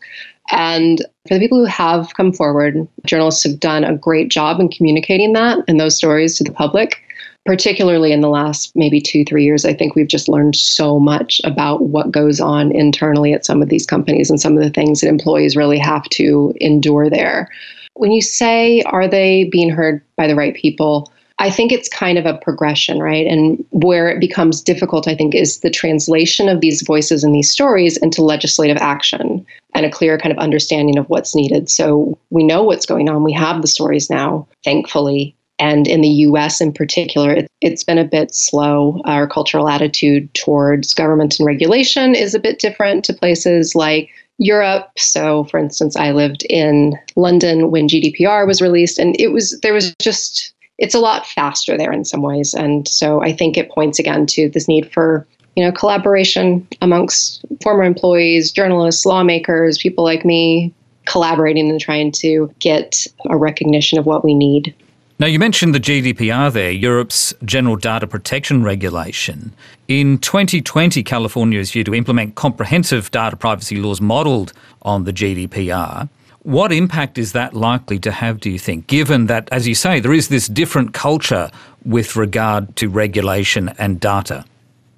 And 0.51 1.05
for 1.27 1.35
the 1.35 1.39
people 1.39 1.59
who 1.59 1.65
have 1.65 2.13
come 2.15 2.33
forward, 2.33 2.87
journalists 3.05 3.43
have 3.43 3.59
done 3.59 3.83
a 3.83 3.95
great 3.95 4.29
job 4.29 4.59
in 4.59 4.69
communicating 4.69 5.33
that 5.33 5.59
and 5.67 5.79
those 5.79 5.95
stories 5.95 6.37
to 6.37 6.43
the 6.43 6.51
public 6.51 6.97
particularly 7.45 8.11
in 8.11 8.21
the 8.21 8.29
last 8.29 8.71
maybe 8.75 9.01
two, 9.01 9.25
three 9.25 9.43
years, 9.43 9.65
I 9.65 9.73
think 9.73 9.95
we've 9.95 10.07
just 10.07 10.29
learned 10.29 10.55
so 10.55 10.99
much 10.99 11.41
about 11.43 11.83
what 11.83 12.11
goes 12.11 12.39
on 12.39 12.71
internally 12.71 13.33
at 13.33 13.45
some 13.45 13.61
of 13.61 13.69
these 13.69 13.85
companies 13.85 14.29
and 14.29 14.39
some 14.39 14.57
of 14.57 14.63
the 14.63 14.69
things 14.69 15.01
that 15.01 15.07
employees 15.07 15.55
really 15.55 15.79
have 15.79 16.03
to 16.09 16.53
endure 16.61 17.09
there. 17.09 17.49
When 17.95 18.11
you 18.11 18.21
say, 18.21 18.81
are 18.83 19.07
they 19.07 19.45
being 19.51 19.69
heard 19.69 20.01
by 20.15 20.27
the 20.27 20.35
right 20.35 20.55
people? 20.55 21.11
I 21.39 21.49
think 21.49 21.71
it's 21.71 21.89
kind 21.89 22.19
of 22.19 22.27
a 22.27 22.37
progression, 22.37 22.99
right? 22.99 23.25
And 23.25 23.65
where 23.71 24.07
it 24.07 24.19
becomes 24.19 24.61
difficult, 24.61 25.07
I 25.07 25.15
think, 25.15 25.33
is 25.33 25.61
the 25.61 25.71
translation 25.71 26.47
of 26.47 26.61
these 26.61 26.83
voices 26.83 27.23
and 27.23 27.33
these 27.33 27.49
stories 27.49 27.97
into 27.97 28.21
legislative 28.23 28.77
action 28.77 29.43
and 29.73 29.85
a 29.85 29.89
clear 29.91 30.19
kind 30.19 30.31
of 30.31 30.37
understanding 30.37 30.99
of 30.99 31.09
what's 31.09 31.33
needed. 31.33 31.69
So 31.69 32.19
we 32.29 32.43
know 32.43 32.61
what's 32.61 32.85
going 32.85 33.09
on. 33.09 33.23
We 33.23 33.33
have 33.33 33.63
the 33.63 33.67
stories 33.67 34.07
now, 34.07 34.47
thankfully. 34.63 35.35
And 35.61 35.87
in 35.87 36.01
the 36.01 36.25
US 36.27 36.59
in 36.59 36.73
particular, 36.73 37.31
it, 37.31 37.47
has 37.63 37.83
been 37.83 37.99
a 37.99 38.03
bit 38.03 38.33
slow. 38.33 38.99
Our 39.05 39.27
cultural 39.27 39.69
attitude 39.69 40.33
towards 40.33 40.95
government 40.95 41.39
and 41.39 41.45
regulation 41.45 42.15
is 42.15 42.33
a 42.33 42.39
bit 42.39 42.57
different 42.57 43.05
to 43.05 43.13
places 43.13 43.75
like 43.75 44.09
Europe. 44.39 44.89
So, 44.97 45.43
for 45.45 45.59
instance, 45.59 45.95
I 45.95 46.13
lived 46.13 46.43
in 46.49 46.97
London 47.15 47.69
when 47.69 47.87
GDPR 47.87 48.47
was 48.47 48.59
released, 48.59 48.97
and 48.97 49.15
it 49.19 49.27
was 49.27 49.59
there 49.61 49.73
was 49.73 49.93
just 50.01 50.51
it's 50.79 50.95
a 50.95 50.99
lot 50.99 51.27
faster 51.27 51.77
there 51.77 51.91
in 51.91 52.05
some 52.05 52.23
ways. 52.23 52.55
And 52.55 52.87
so 52.87 53.21
I 53.21 53.31
think 53.31 53.55
it 53.55 53.69
points 53.69 53.99
again 53.99 54.25
to 54.27 54.49
this 54.49 54.67
need 54.67 54.91
for 54.91 55.27
you 55.55 55.63
know 55.63 55.71
collaboration 55.71 56.67
amongst 56.81 57.45
former 57.61 57.83
employees, 57.83 58.51
journalists, 58.51 59.05
lawmakers, 59.05 59.77
people 59.77 60.03
like 60.03 60.25
me, 60.25 60.73
collaborating 61.05 61.69
and 61.69 61.79
trying 61.79 62.11
to 62.13 62.51
get 62.57 63.05
a 63.29 63.37
recognition 63.37 63.99
of 63.99 64.07
what 64.07 64.25
we 64.25 64.33
need. 64.33 64.73
Now, 65.21 65.27
you 65.27 65.37
mentioned 65.37 65.75
the 65.75 65.79
GDPR 65.79 66.51
there, 66.51 66.71
Europe's 66.71 67.31
General 67.45 67.75
Data 67.75 68.07
Protection 68.07 68.63
Regulation. 68.63 69.53
In 69.87 70.17
2020, 70.17 71.03
California 71.03 71.59
is 71.59 71.69
due 71.69 71.83
to 71.83 71.93
implement 71.93 72.33
comprehensive 72.33 73.11
data 73.11 73.35
privacy 73.35 73.75
laws 73.75 74.01
modelled 74.01 74.51
on 74.81 75.03
the 75.03 75.13
GDPR. 75.13 76.09
What 76.41 76.71
impact 76.71 77.19
is 77.19 77.33
that 77.33 77.53
likely 77.53 77.99
to 77.99 78.11
have, 78.11 78.39
do 78.39 78.49
you 78.49 78.57
think, 78.57 78.87
given 78.87 79.27
that, 79.27 79.47
as 79.51 79.67
you 79.67 79.75
say, 79.75 79.99
there 79.99 80.11
is 80.11 80.29
this 80.29 80.47
different 80.47 80.95
culture 80.95 81.51
with 81.85 82.15
regard 82.15 82.75
to 82.77 82.89
regulation 82.89 83.69
and 83.77 83.99
data? 83.99 84.43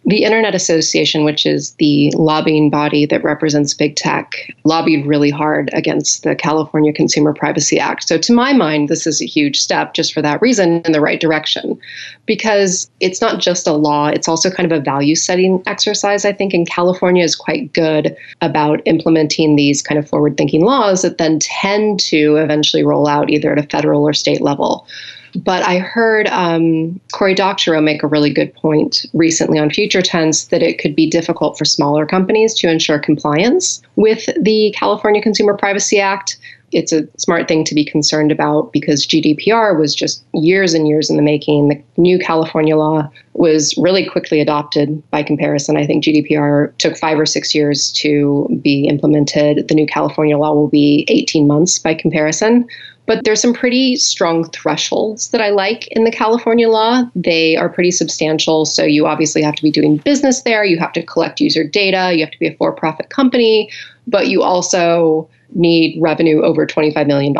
The 0.05 0.23
Internet 0.23 0.53
Association, 0.53 1.23
which 1.23 1.45
is 1.45 1.71
the 1.75 2.11
lobbying 2.15 2.69
body 2.69 3.05
that 3.05 3.23
represents 3.23 3.73
big 3.73 3.95
tech, 3.95 4.33
lobbied 4.65 5.05
really 5.05 5.29
hard 5.29 5.69
against 5.73 6.23
the 6.23 6.35
California 6.35 6.91
Consumer 6.91 7.33
Privacy 7.33 7.79
Act. 7.79 8.07
So, 8.07 8.17
to 8.17 8.33
my 8.33 8.51
mind, 8.51 8.89
this 8.89 9.07
is 9.07 9.21
a 9.21 9.25
huge 9.25 9.61
step 9.61 9.93
just 9.93 10.13
for 10.13 10.21
that 10.21 10.41
reason 10.41 10.81
in 10.81 10.91
the 10.91 10.99
right 10.99 11.21
direction 11.21 11.79
because 12.25 12.91
it's 12.99 13.21
not 13.21 13.39
just 13.39 13.65
a 13.65 13.71
law, 13.71 14.07
it's 14.07 14.27
also 14.27 14.51
kind 14.51 14.69
of 14.69 14.77
a 14.77 14.83
value 14.83 15.15
setting 15.15 15.63
exercise. 15.67 16.25
I 16.25 16.33
think 16.33 16.53
in 16.53 16.65
California 16.65 17.23
is 17.23 17.37
quite 17.37 17.71
good 17.71 18.15
about 18.41 18.81
implementing 18.85 19.55
these 19.55 19.81
kind 19.81 19.97
of 19.97 20.09
forward 20.09 20.35
thinking 20.35 20.65
laws 20.65 21.01
that 21.03 21.17
then 21.17 21.39
tend 21.39 22.01
to 22.01 22.35
eventually 22.35 22.83
roll 22.83 23.07
out 23.07 23.29
either 23.29 23.53
at 23.53 23.59
a 23.59 23.69
federal 23.69 24.03
or 24.03 24.13
state 24.13 24.41
level. 24.41 24.85
But 25.35 25.63
I 25.63 25.79
heard 25.79 26.27
um, 26.27 26.99
Cory 27.11 27.33
Doctorow 27.33 27.81
make 27.81 28.03
a 28.03 28.07
really 28.07 28.31
good 28.31 28.53
point 28.53 29.05
recently 29.13 29.57
on 29.59 29.69
Future 29.69 30.01
Tense 30.01 30.45
that 30.45 30.61
it 30.61 30.79
could 30.79 30.95
be 30.95 31.09
difficult 31.09 31.57
for 31.57 31.65
smaller 31.65 32.05
companies 32.05 32.53
to 32.55 32.69
ensure 32.69 32.99
compliance 32.99 33.81
with 33.95 34.29
the 34.41 34.73
California 34.77 35.21
Consumer 35.21 35.55
Privacy 35.55 35.99
Act. 35.99 36.37
It's 36.71 36.91
a 36.91 37.07
smart 37.17 37.47
thing 37.47 37.63
to 37.65 37.75
be 37.75 37.85
concerned 37.85 38.31
about 38.31 38.73
because 38.73 39.05
GDPR 39.05 39.77
was 39.77 39.93
just 39.93 40.23
years 40.33 40.73
and 40.73 40.87
years 40.87 41.09
in 41.09 41.17
the 41.17 41.21
making. 41.21 41.69
The 41.69 41.83
new 41.97 42.17
California 42.17 42.75
law 42.75 43.09
was 43.33 43.75
really 43.77 44.07
quickly 44.07 44.41
adopted 44.41 45.03
by 45.11 45.21
comparison. 45.21 45.77
I 45.77 45.85
think 45.85 46.03
GDPR 46.03 46.75
took 46.79 46.97
five 46.97 47.19
or 47.19 47.27
six 47.27 47.53
years 47.53 47.91
to 47.93 48.47
be 48.63 48.87
implemented. 48.87 49.67
The 49.67 49.75
new 49.75 49.85
California 49.85 50.37
law 50.37 50.53
will 50.53 50.67
be 50.67 51.05
18 51.09 51.45
months 51.47 51.77
by 51.77 51.93
comparison. 51.93 52.67
But 53.05 53.25
there's 53.25 53.41
some 53.41 53.53
pretty 53.53 53.97
strong 53.97 54.49
thresholds 54.51 55.29
that 55.29 55.41
I 55.41 55.49
like 55.49 55.87
in 55.89 56.05
the 56.05 56.11
California 56.11 56.69
law. 56.69 57.03
They 57.15 57.57
are 57.57 57.67
pretty 57.67 57.91
substantial. 57.91 58.65
So 58.65 58.83
you 58.83 59.07
obviously 59.07 59.41
have 59.41 59.55
to 59.55 59.63
be 59.63 59.71
doing 59.71 59.97
business 59.97 60.43
there, 60.43 60.63
you 60.63 60.79
have 60.79 60.93
to 60.93 61.03
collect 61.03 61.41
user 61.41 61.65
data, 61.65 62.13
you 62.15 62.23
have 62.23 62.31
to 62.31 62.39
be 62.39 62.47
a 62.47 62.55
for 62.55 62.71
profit 62.71 63.09
company, 63.09 63.69
but 64.07 64.27
you 64.27 64.41
also 64.41 65.29
need 65.55 66.01
revenue 66.01 66.41
over 66.41 66.65
$25 66.65 67.05
million, 67.07 67.35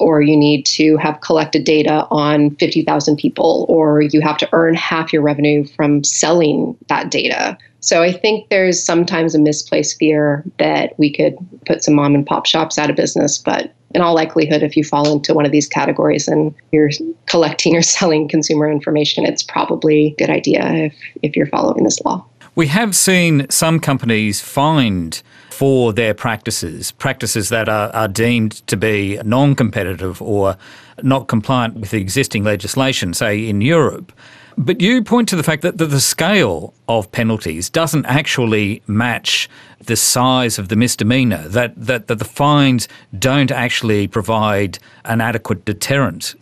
or 0.00 0.22
you 0.22 0.36
need 0.36 0.64
to 0.66 0.96
have 0.96 1.20
collected 1.20 1.64
data 1.64 2.06
on 2.10 2.54
50,000 2.56 3.16
people, 3.16 3.66
or 3.68 4.00
you 4.00 4.20
have 4.20 4.38
to 4.38 4.48
earn 4.52 4.74
half 4.74 5.12
your 5.12 5.22
revenue 5.22 5.64
from 5.64 6.02
selling 6.02 6.76
that 6.88 7.10
data. 7.10 7.58
So 7.80 8.02
I 8.02 8.12
think 8.12 8.48
there's 8.48 8.82
sometimes 8.82 9.34
a 9.34 9.38
misplaced 9.38 9.98
fear 9.98 10.44
that 10.58 10.98
we 10.98 11.12
could 11.12 11.36
put 11.66 11.84
some 11.84 11.94
mom 11.94 12.14
and 12.14 12.26
pop 12.26 12.46
shops 12.46 12.78
out 12.78 12.90
of 12.90 12.96
business, 12.96 13.38
but 13.38 13.74
in 13.94 14.02
all 14.02 14.14
likelihood, 14.14 14.62
if 14.62 14.76
you 14.76 14.84
fall 14.84 15.10
into 15.12 15.34
one 15.34 15.46
of 15.46 15.52
these 15.52 15.66
categories 15.66 16.28
and 16.28 16.54
you're 16.72 16.90
collecting 17.26 17.76
or 17.76 17.82
selling 17.96 18.28
consumer 18.28 18.70
information, 18.70 19.24
it's 19.24 19.42
probably 19.42 20.08
a 20.08 20.14
good 20.14 20.30
idea 20.30 20.66
if, 20.72 20.94
if 21.22 21.36
you're 21.36 21.46
following 21.46 21.84
this 21.84 22.00
law. 22.02 22.24
We 22.54 22.66
have 22.68 22.96
seen 22.96 23.46
some 23.50 23.78
companies 23.78 24.40
fined 24.40 25.22
for 25.50 25.92
their 25.92 26.14
practices, 26.14 26.92
practices 26.92 27.48
that 27.48 27.68
are, 27.68 27.90
are 27.90 28.08
deemed 28.08 28.66
to 28.66 28.76
be 28.76 29.18
non 29.24 29.54
competitive 29.54 30.20
or 30.20 30.56
not 31.02 31.28
compliant 31.28 31.76
with 31.76 31.94
existing 31.94 32.44
legislation, 32.44 33.14
say 33.14 33.48
in 33.48 33.60
Europe. 33.60 34.12
But 34.58 34.80
you 34.80 35.04
point 35.04 35.28
to 35.28 35.36
the 35.36 35.44
fact 35.44 35.62
that 35.62 35.78
the 35.78 36.00
scale 36.00 36.74
of 36.88 37.12
penalties 37.12 37.70
doesn't 37.70 38.04
actually 38.06 38.82
match 38.88 39.48
the 39.78 39.94
size 39.94 40.58
of 40.58 40.68
the 40.68 40.74
misdemeanor, 40.74 41.46
that, 41.46 41.74
that, 41.76 42.08
that 42.08 42.18
the 42.18 42.24
fines 42.24 42.88
don't 43.16 43.52
actually 43.52 44.08
provide 44.08 44.80
an 45.04 45.20
adequate 45.20 45.64
deterrent. 45.64 46.34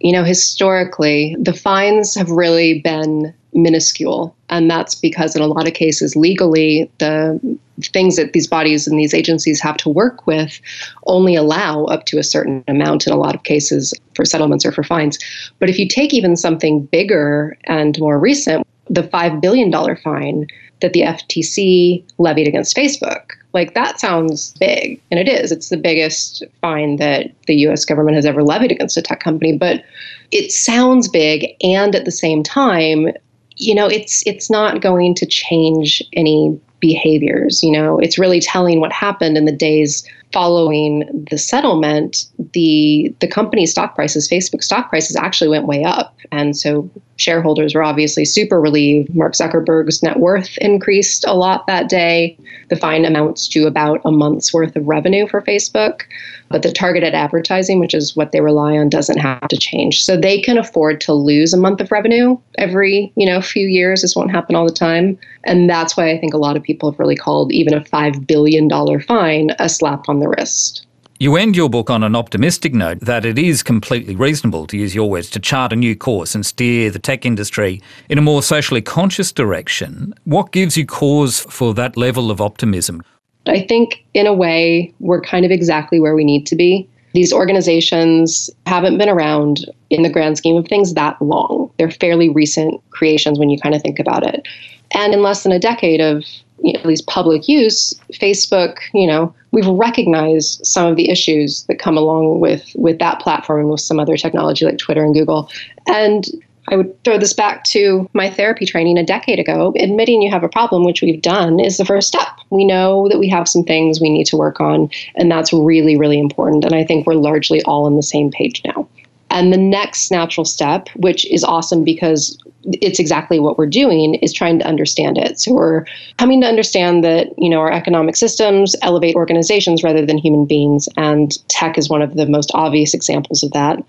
You 0.00 0.12
know, 0.12 0.24
historically, 0.24 1.36
the 1.38 1.52
fines 1.52 2.14
have 2.14 2.30
really 2.30 2.80
been 2.80 3.34
minuscule. 3.52 4.34
And 4.48 4.70
that's 4.70 4.94
because, 4.94 5.36
in 5.36 5.42
a 5.42 5.46
lot 5.46 5.66
of 5.66 5.74
cases, 5.74 6.16
legally, 6.16 6.90
the 6.98 7.38
things 7.82 8.16
that 8.16 8.32
these 8.32 8.46
bodies 8.46 8.86
and 8.86 8.98
these 8.98 9.14
agencies 9.14 9.60
have 9.60 9.76
to 9.78 9.88
work 9.88 10.26
with 10.26 10.60
only 11.06 11.34
allow 11.34 11.84
up 11.84 12.04
to 12.06 12.18
a 12.18 12.22
certain 12.22 12.62
amount 12.68 13.06
in 13.06 13.12
a 13.12 13.16
lot 13.16 13.34
of 13.34 13.42
cases 13.42 13.94
for 14.14 14.24
settlements 14.24 14.66
or 14.66 14.72
for 14.72 14.82
fines. 14.82 15.18
But 15.58 15.70
if 15.70 15.78
you 15.78 15.88
take 15.88 16.12
even 16.12 16.36
something 16.36 16.84
bigger 16.86 17.56
and 17.64 17.98
more 17.98 18.18
recent, 18.18 18.66
the 18.88 19.02
$5 19.02 19.40
billion 19.40 19.72
fine 19.96 20.46
that 20.80 20.92
the 20.92 21.02
FTC 21.02 22.04
levied 22.18 22.48
against 22.48 22.76
Facebook, 22.76 23.30
Like, 23.52 23.74
that 23.74 23.98
sounds 23.98 24.54
big, 24.60 25.00
and 25.10 25.18
it 25.18 25.28
is. 25.28 25.50
It's 25.50 25.70
the 25.70 25.76
biggest 25.76 26.44
fine 26.60 26.96
that 26.96 27.32
the 27.46 27.56
US 27.66 27.84
government 27.84 28.14
has 28.16 28.26
ever 28.26 28.42
levied 28.42 28.70
against 28.70 28.96
a 28.96 29.02
tech 29.02 29.20
company. 29.20 29.56
But 29.56 29.84
it 30.30 30.52
sounds 30.52 31.08
big, 31.08 31.56
and 31.62 31.94
at 31.94 32.04
the 32.04 32.12
same 32.12 32.42
time, 32.42 33.08
you 33.56 33.74
know, 33.74 33.86
it's 33.86 34.26
it's 34.26 34.50
not 34.50 34.80
going 34.80 35.14
to 35.16 35.26
change 35.26 36.02
any 36.14 36.58
behaviors. 36.80 37.62
You 37.62 37.72
know, 37.72 37.98
it's 37.98 38.18
really 38.18 38.40
telling 38.40 38.80
what 38.80 38.92
happened 38.92 39.36
in 39.36 39.44
the 39.44 39.52
days 39.52 40.06
following 40.32 41.26
the 41.30 41.38
settlement, 41.38 42.26
the 42.52 43.14
the 43.20 43.26
company's 43.26 43.72
stock 43.72 43.94
prices, 43.94 44.28
Facebook 44.28 44.62
stock 44.62 44.88
prices 44.88 45.16
actually 45.16 45.48
went 45.48 45.66
way 45.66 45.84
up. 45.84 46.16
And 46.32 46.56
so 46.56 46.88
shareholders 47.16 47.74
were 47.74 47.82
obviously 47.82 48.24
super 48.24 48.60
relieved. 48.60 49.14
Mark 49.14 49.34
Zuckerberg's 49.34 50.02
net 50.02 50.18
worth 50.18 50.56
increased 50.58 51.24
a 51.26 51.34
lot 51.34 51.66
that 51.66 51.88
day. 51.88 52.38
The 52.68 52.76
fine 52.76 53.04
amounts 53.04 53.48
to 53.48 53.66
about 53.66 54.00
a 54.04 54.10
month's 54.10 54.54
worth 54.54 54.76
of 54.76 54.86
revenue 54.86 55.26
for 55.26 55.42
Facebook. 55.42 56.02
But 56.50 56.62
the 56.62 56.72
targeted 56.72 57.14
advertising, 57.14 57.78
which 57.78 57.94
is 57.94 58.16
what 58.16 58.32
they 58.32 58.40
rely 58.40 58.76
on, 58.76 58.88
doesn't 58.88 59.18
have 59.18 59.48
to 59.48 59.56
change. 59.56 60.02
So 60.02 60.16
they 60.16 60.40
can 60.40 60.58
afford 60.58 61.00
to 61.02 61.12
lose 61.12 61.54
a 61.54 61.56
month 61.56 61.80
of 61.80 61.92
revenue 61.92 62.36
every, 62.58 63.12
you 63.16 63.24
know, 63.24 63.40
few 63.40 63.68
years. 63.68 64.02
This 64.02 64.16
won't 64.16 64.32
happen 64.32 64.56
all 64.56 64.66
the 64.66 64.72
time. 64.72 65.16
And 65.44 65.70
that's 65.70 65.96
why 65.96 66.10
I 66.10 66.18
think 66.18 66.34
a 66.34 66.38
lot 66.38 66.56
of 66.56 66.62
people 66.62 66.90
have 66.90 66.98
really 66.98 67.16
called 67.16 67.52
even 67.52 67.72
a 67.72 67.80
$5 67.80 68.26
billion 68.26 68.68
fine 69.00 69.50
a 69.58 69.68
slap 69.68 70.08
on 70.08 70.18
the 70.18 70.28
wrist. 70.28 70.86
You 71.22 71.36
end 71.36 71.54
your 71.54 71.68
book 71.68 71.90
on 71.90 72.02
an 72.02 72.16
optimistic 72.16 72.72
note 72.72 73.00
that 73.00 73.26
it 73.26 73.38
is 73.38 73.62
completely 73.62 74.16
reasonable, 74.16 74.66
to 74.68 74.78
use 74.78 74.94
your 74.94 75.10
words, 75.10 75.28
to 75.30 75.38
chart 75.38 75.70
a 75.70 75.76
new 75.76 75.94
course 75.94 76.34
and 76.34 76.46
steer 76.46 76.90
the 76.90 76.98
tech 76.98 77.26
industry 77.26 77.82
in 78.08 78.16
a 78.16 78.22
more 78.22 78.42
socially 78.42 78.80
conscious 78.80 79.30
direction. 79.30 80.14
What 80.24 80.50
gives 80.50 80.78
you 80.78 80.86
cause 80.86 81.40
for 81.40 81.74
that 81.74 81.98
level 81.98 82.30
of 82.30 82.40
optimism? 82.40 83.02
I 83.46 83.62
think, 83.62 84.04
in 84.14 84.26
a 84.26 84.34
way, 84.34 84.92
we're 85.00 85.20
kind 85.20 85.44
of 85.44 85.50
exactly 85.50 86.00
where 86.00 86.14
we 86.14 86.24
need 86.24 86.46
to 86.46 86.56
be. 86.56 86.88
These 87.12 87.32
organizations 87.32 88.50
haven't 88.66 88.98
been 88.98 89.08
around 89.08 89.66
in 89.88 90.02
the 90.02 90.10
grand 90.10 90.38
scheme 90.38 90.56
of 90.56 90.68
things 90.68 90.94
that 90.94 91.20
long. 91.20 91.70
They're 91.78 91.90
fairly 91.90 92.28
recent 92.28 92.80
creations 92.90 93.38
when 93.38 93.50
you 93.50 93.58
kind 93.58 93.74
of 93.74 93.82
think 93.82 93.98
about 93.98 94.26
it. 94.26 94.46
And 94.92 95.12
in 95.14 95.22
less 95.22 95.42
than 95.42 95.52
a 95.52 95.58
decade 95.58 96.00
of 96.00 96.24
you 96.62 96.72
know, 96.74 96.80
at 96.80 96.86
least 96.86 97.06
public 97.06 97.48
use, 97.48 97.94
Facebook, 98.12 98.78
you 98.92 99.06
know, 99.06 99.34
we've 99.50 99.66
recognized 99.66 100.64
some 100.64 100.86
of 100.86 100.96
the 100.96 101.10
issues 101.10 101.64
that 101.64 101.78
come 101.78 101.96
along 101.96 102.40
with 102.40 102.70
with 102.74 102.98
that 102.98 103.20
platform 103.20 103.60
and 103.60 103.70
with 103.70 103.80
some 103.80 103.98
other 103.98 104.16
technology 104.16 104.64
like 104.64 104.78
Twitter 104.78 105.02
and 105.02 105.14
Google. 105.14 105.50
And 105.86 106.26
I 106.68 106.76
would 106.76 107.02
throw 107.04 107.18
this 107.18 107.32
back 107.32 107.64
to 107.64 108.08
my 108.12 108.30
therapy 108.30 108.66
training 108.66 108.98
a 108.98 109.04
decade 109.04 109.38
ago. 109.38 109.72
Admitting 109.78 110.22
you 110.22 110.30
have 110.30 110.44
a 110.44 110.48
problem, 110.48 110.84
which 110.84 111.02
we've 111.02 111.22
done, 111.22 111.58
is 111.58 111.78
the 111.78 111.84
first 111.84 112.08
step. 112.08 112.28
We 112.50 112.64
know 112.64 113.08
that 113.08 113.18
we 113.18 113.28
have 113.28 113.48
some 113.48 113.64
things 113.64 114.00
we 114.00 114.10
need 114.10 114.26
to 114.26 114.36
work 114.36 114.60
on, 114.60 114.90
and 115.16 115.30
that's 115.30 115.52
really, 115.52 115.96
really 115.96 116.18
important. 116.18 116.64
And 116.64 116.74
I 116.74 116.84
think 116.84 117.06
we're 117.06 117.14
largely 117.14 117.62
all 117.62 117.86
on 117.86 117.96
the 117.96 118.02
same 118.02 118.30
page 118.30 118.62
now. 118.64 118.88
And 119.30 119.52
the 119.52 119.58
next 119.58 120.10
natural 120.10 120.44
step, 120.44 120.88
which 120.96 121.24
is 121.30 121.44
awesome 121.44 121.84
because 121.84 122.36
it's 122.64 122.98
exactly 122.98 123.40
what 123.40 123.58
we're 123.58 123.66
doing, 123.66 124.16
is 124.16 124.32
trying 124.32 124.58
to 124.58 124.66
understand 124.66 125.18
it. 125.18 125.40
So 125.40 125.52
we're 125.52 125.84
coming 126.18 126.40
to 126.42 126.46
understand 126.46 127.02
that, 127.04 127.28
you 127.38 127.48
know, 127.48 127.60
our 127.60 127.72
economic 127.72 128.16
systems 128.16 128.76
elevate 128.82 129.14
organizations 129.14 129.82
rather 129.82 130.04
than 130.04 130.18
human 130.18 130.46
beings. 130.46 130.88
And 130.96 131.36
tech 131.48 131.78
is 131.78 131.88
one 131.88 132.02
of 132.02 132.16
the 132.16 132.26
most 132.26 132.50
obvious 132.54 132.94
examples 132.94 133.42
of 133.42 133.52
that. 133.52 133.82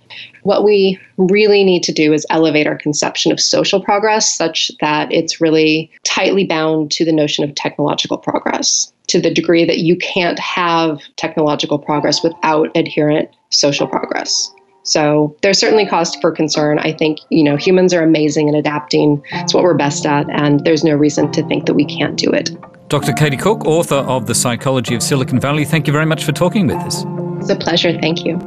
What 0.43 0.63
we 0.63 0.99
really 1.17 1.63
need 1.63 1.83
to 1.83 1.91
do 1.91 2.13
is 2.13 2.25
elevate 2.29 2.67
our 2.67 2.77
conception 2.77 3.31
of 3.31 3.39
social 3.39 3.81
progress 3.81 4.33
such 4.33 4.71
that 4.79 5.11
it's 5.11 5.41
really 5.41 5.91
tightly 6.03 6.45
bound 6.45 6.91
to 6.91 7.05
the 7.05 7.11
notion 7.11 7.43
of 7.43 7.53
technological 7.55 8.17
progress 8.17 8.91
to 9.07 9.19
the 9.19 9.33
degree 9.33 9.65
that 9.65 9.79
you 9.79 9.97
can't 9.97 10.39
have 10.39 11.01
technological 11.17 11.77
progress 11.77 12.23
without 12.23 12.69
adherent 12.75 13.29
social 13.49 13.85
progress. 13.85 14.49
So 14.83 15.35
there's 15.41 15.59
certainly 15.59 15.85
cause 15.85 16.15
for 16.15 16.31
concern. 16.31 16.79
I 16.79 16.91
think, 16.91 17.19
you 17.29 17.43
know, 17.43 17.55
humans 17.55 17.93
are 17.93 18.03
amazing 18.03 18.49
at 18.49 18.55
adapting. 18.55 19.23
It's 19.31 19.53
what 19.53 19.63
we're 19.63 19.73
best 19.73 20.05
at, 20.05 20.29
and 20.29 20.63
there's 20.65 20.83
no 20.83 20.95
reason 20.95 21.31
to 21.33 21.43
think 21.47 21.65
that 21.65 21.73
we 21.73 21.85
can't 21.85 22.17
do 22.17 22.31
it. 22.31 22.49
Dr. 22.89 23.13
Katie 23.13 23.37
Cook, 23.37 23.65
author 23.65 23.95
of 23.95 24.25
The 24.25 24.35
Psychology 24.35 24.95
of 24.95 25.01
Silicon 25.01 25.39
Valley, 25.39 25.63
thank 25.63 25.87
you 25.87 25.93
very 25.93 26.05
much 26.05 26.25
for 26.25 26.33
talking 26.33 26.67
with 26.67 26.77
us. 26.77 27.05
It's 27.39 27.49
a 27.49 27.55
pleasure. 27.55 27.97
Thank 27.99 28.25
you. 28.25 28.37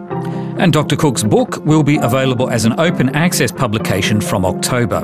And 0.59 0.73
Dr. 0.73 0.97
Cook's 0.97 1.23
book 1.23 1.65
will 1.65 1.83
be 1.83 1.97
available 1.97 2.51
as 2.51 2.65
an 2.65 2.79
open 2.79 3.09
access 3.17 3.51
publication 3.51 4.21
from 4.21 4.45
October. 4.45 5.03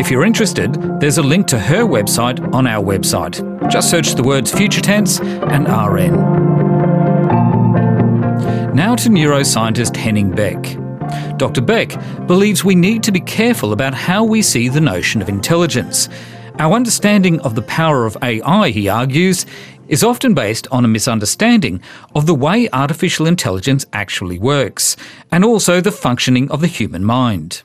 If 0.00 0.10
you're 0.10 0.24
interested, 0.24 0.72
there's 1.00 1.18
a 1.18 1.22
link 1.22 1.46
to 1.48 1.58
her 1.58 1.84
website 1.84 2.52
on 2.52 2.66
our 2.66 2.82
website. 2.82 3.38
Just 3.70 3.90
search 3.90 4.14
the 4.14 4.22
words 4.22 4.50
future 4.50 4.80
tense 4.80 5.20
and 5.20 5.68
RN. 5.68 6.61
Now 8.74 8.96
to 8.96 9.10
neuroscientist 9.10 9.94
Henning 9.96 10.30
Beck. 10.30 10.78
Dr. 11.36 11.60
Beck 11.60 11.90
believes 12.26 12.64
we 12.64 12.74
need 12.74 13.02
to 13.02 13.12
be 13.12 13.20
careful 13.20 13.74
about 13.74 13.92
how 13.92 14.24
we 14.24 14.40
see 14.40 14.70
the 14.70 14.80
notion 14.80 15.20
of 15.20 15.28
intelligence. 15.28 16.08
Our 16.58 16.72
understanding 16.72 17.38
of 17.40 17.54
the 17.54 17.60
power 17.60 18.06
of 18.06 18.16
AI, 18.22 18.70
he 18.70 18.88
argues, 18.88 19.44
is 19.88 20.02
often 20.02 20.32
based 20.32 20.68
on 20.72 20.86
a 20.86 20.88
misunderstanding 20.88 21.82
of 22.14 22.24
the 22.24 22.34
way 22.34 22.70
artificial 22.72 23.26
intelligence 23.26 23.84
actually 23.92 24.38
works, 24.38 24.96
and 25.30 25.44
also 25.44 25.82
the 25.82 25.92
functioning 25.92 26.50
of 26.50 26.62
the 26.62 26.66
human 26.66 27.04
mind. 27.04 27.62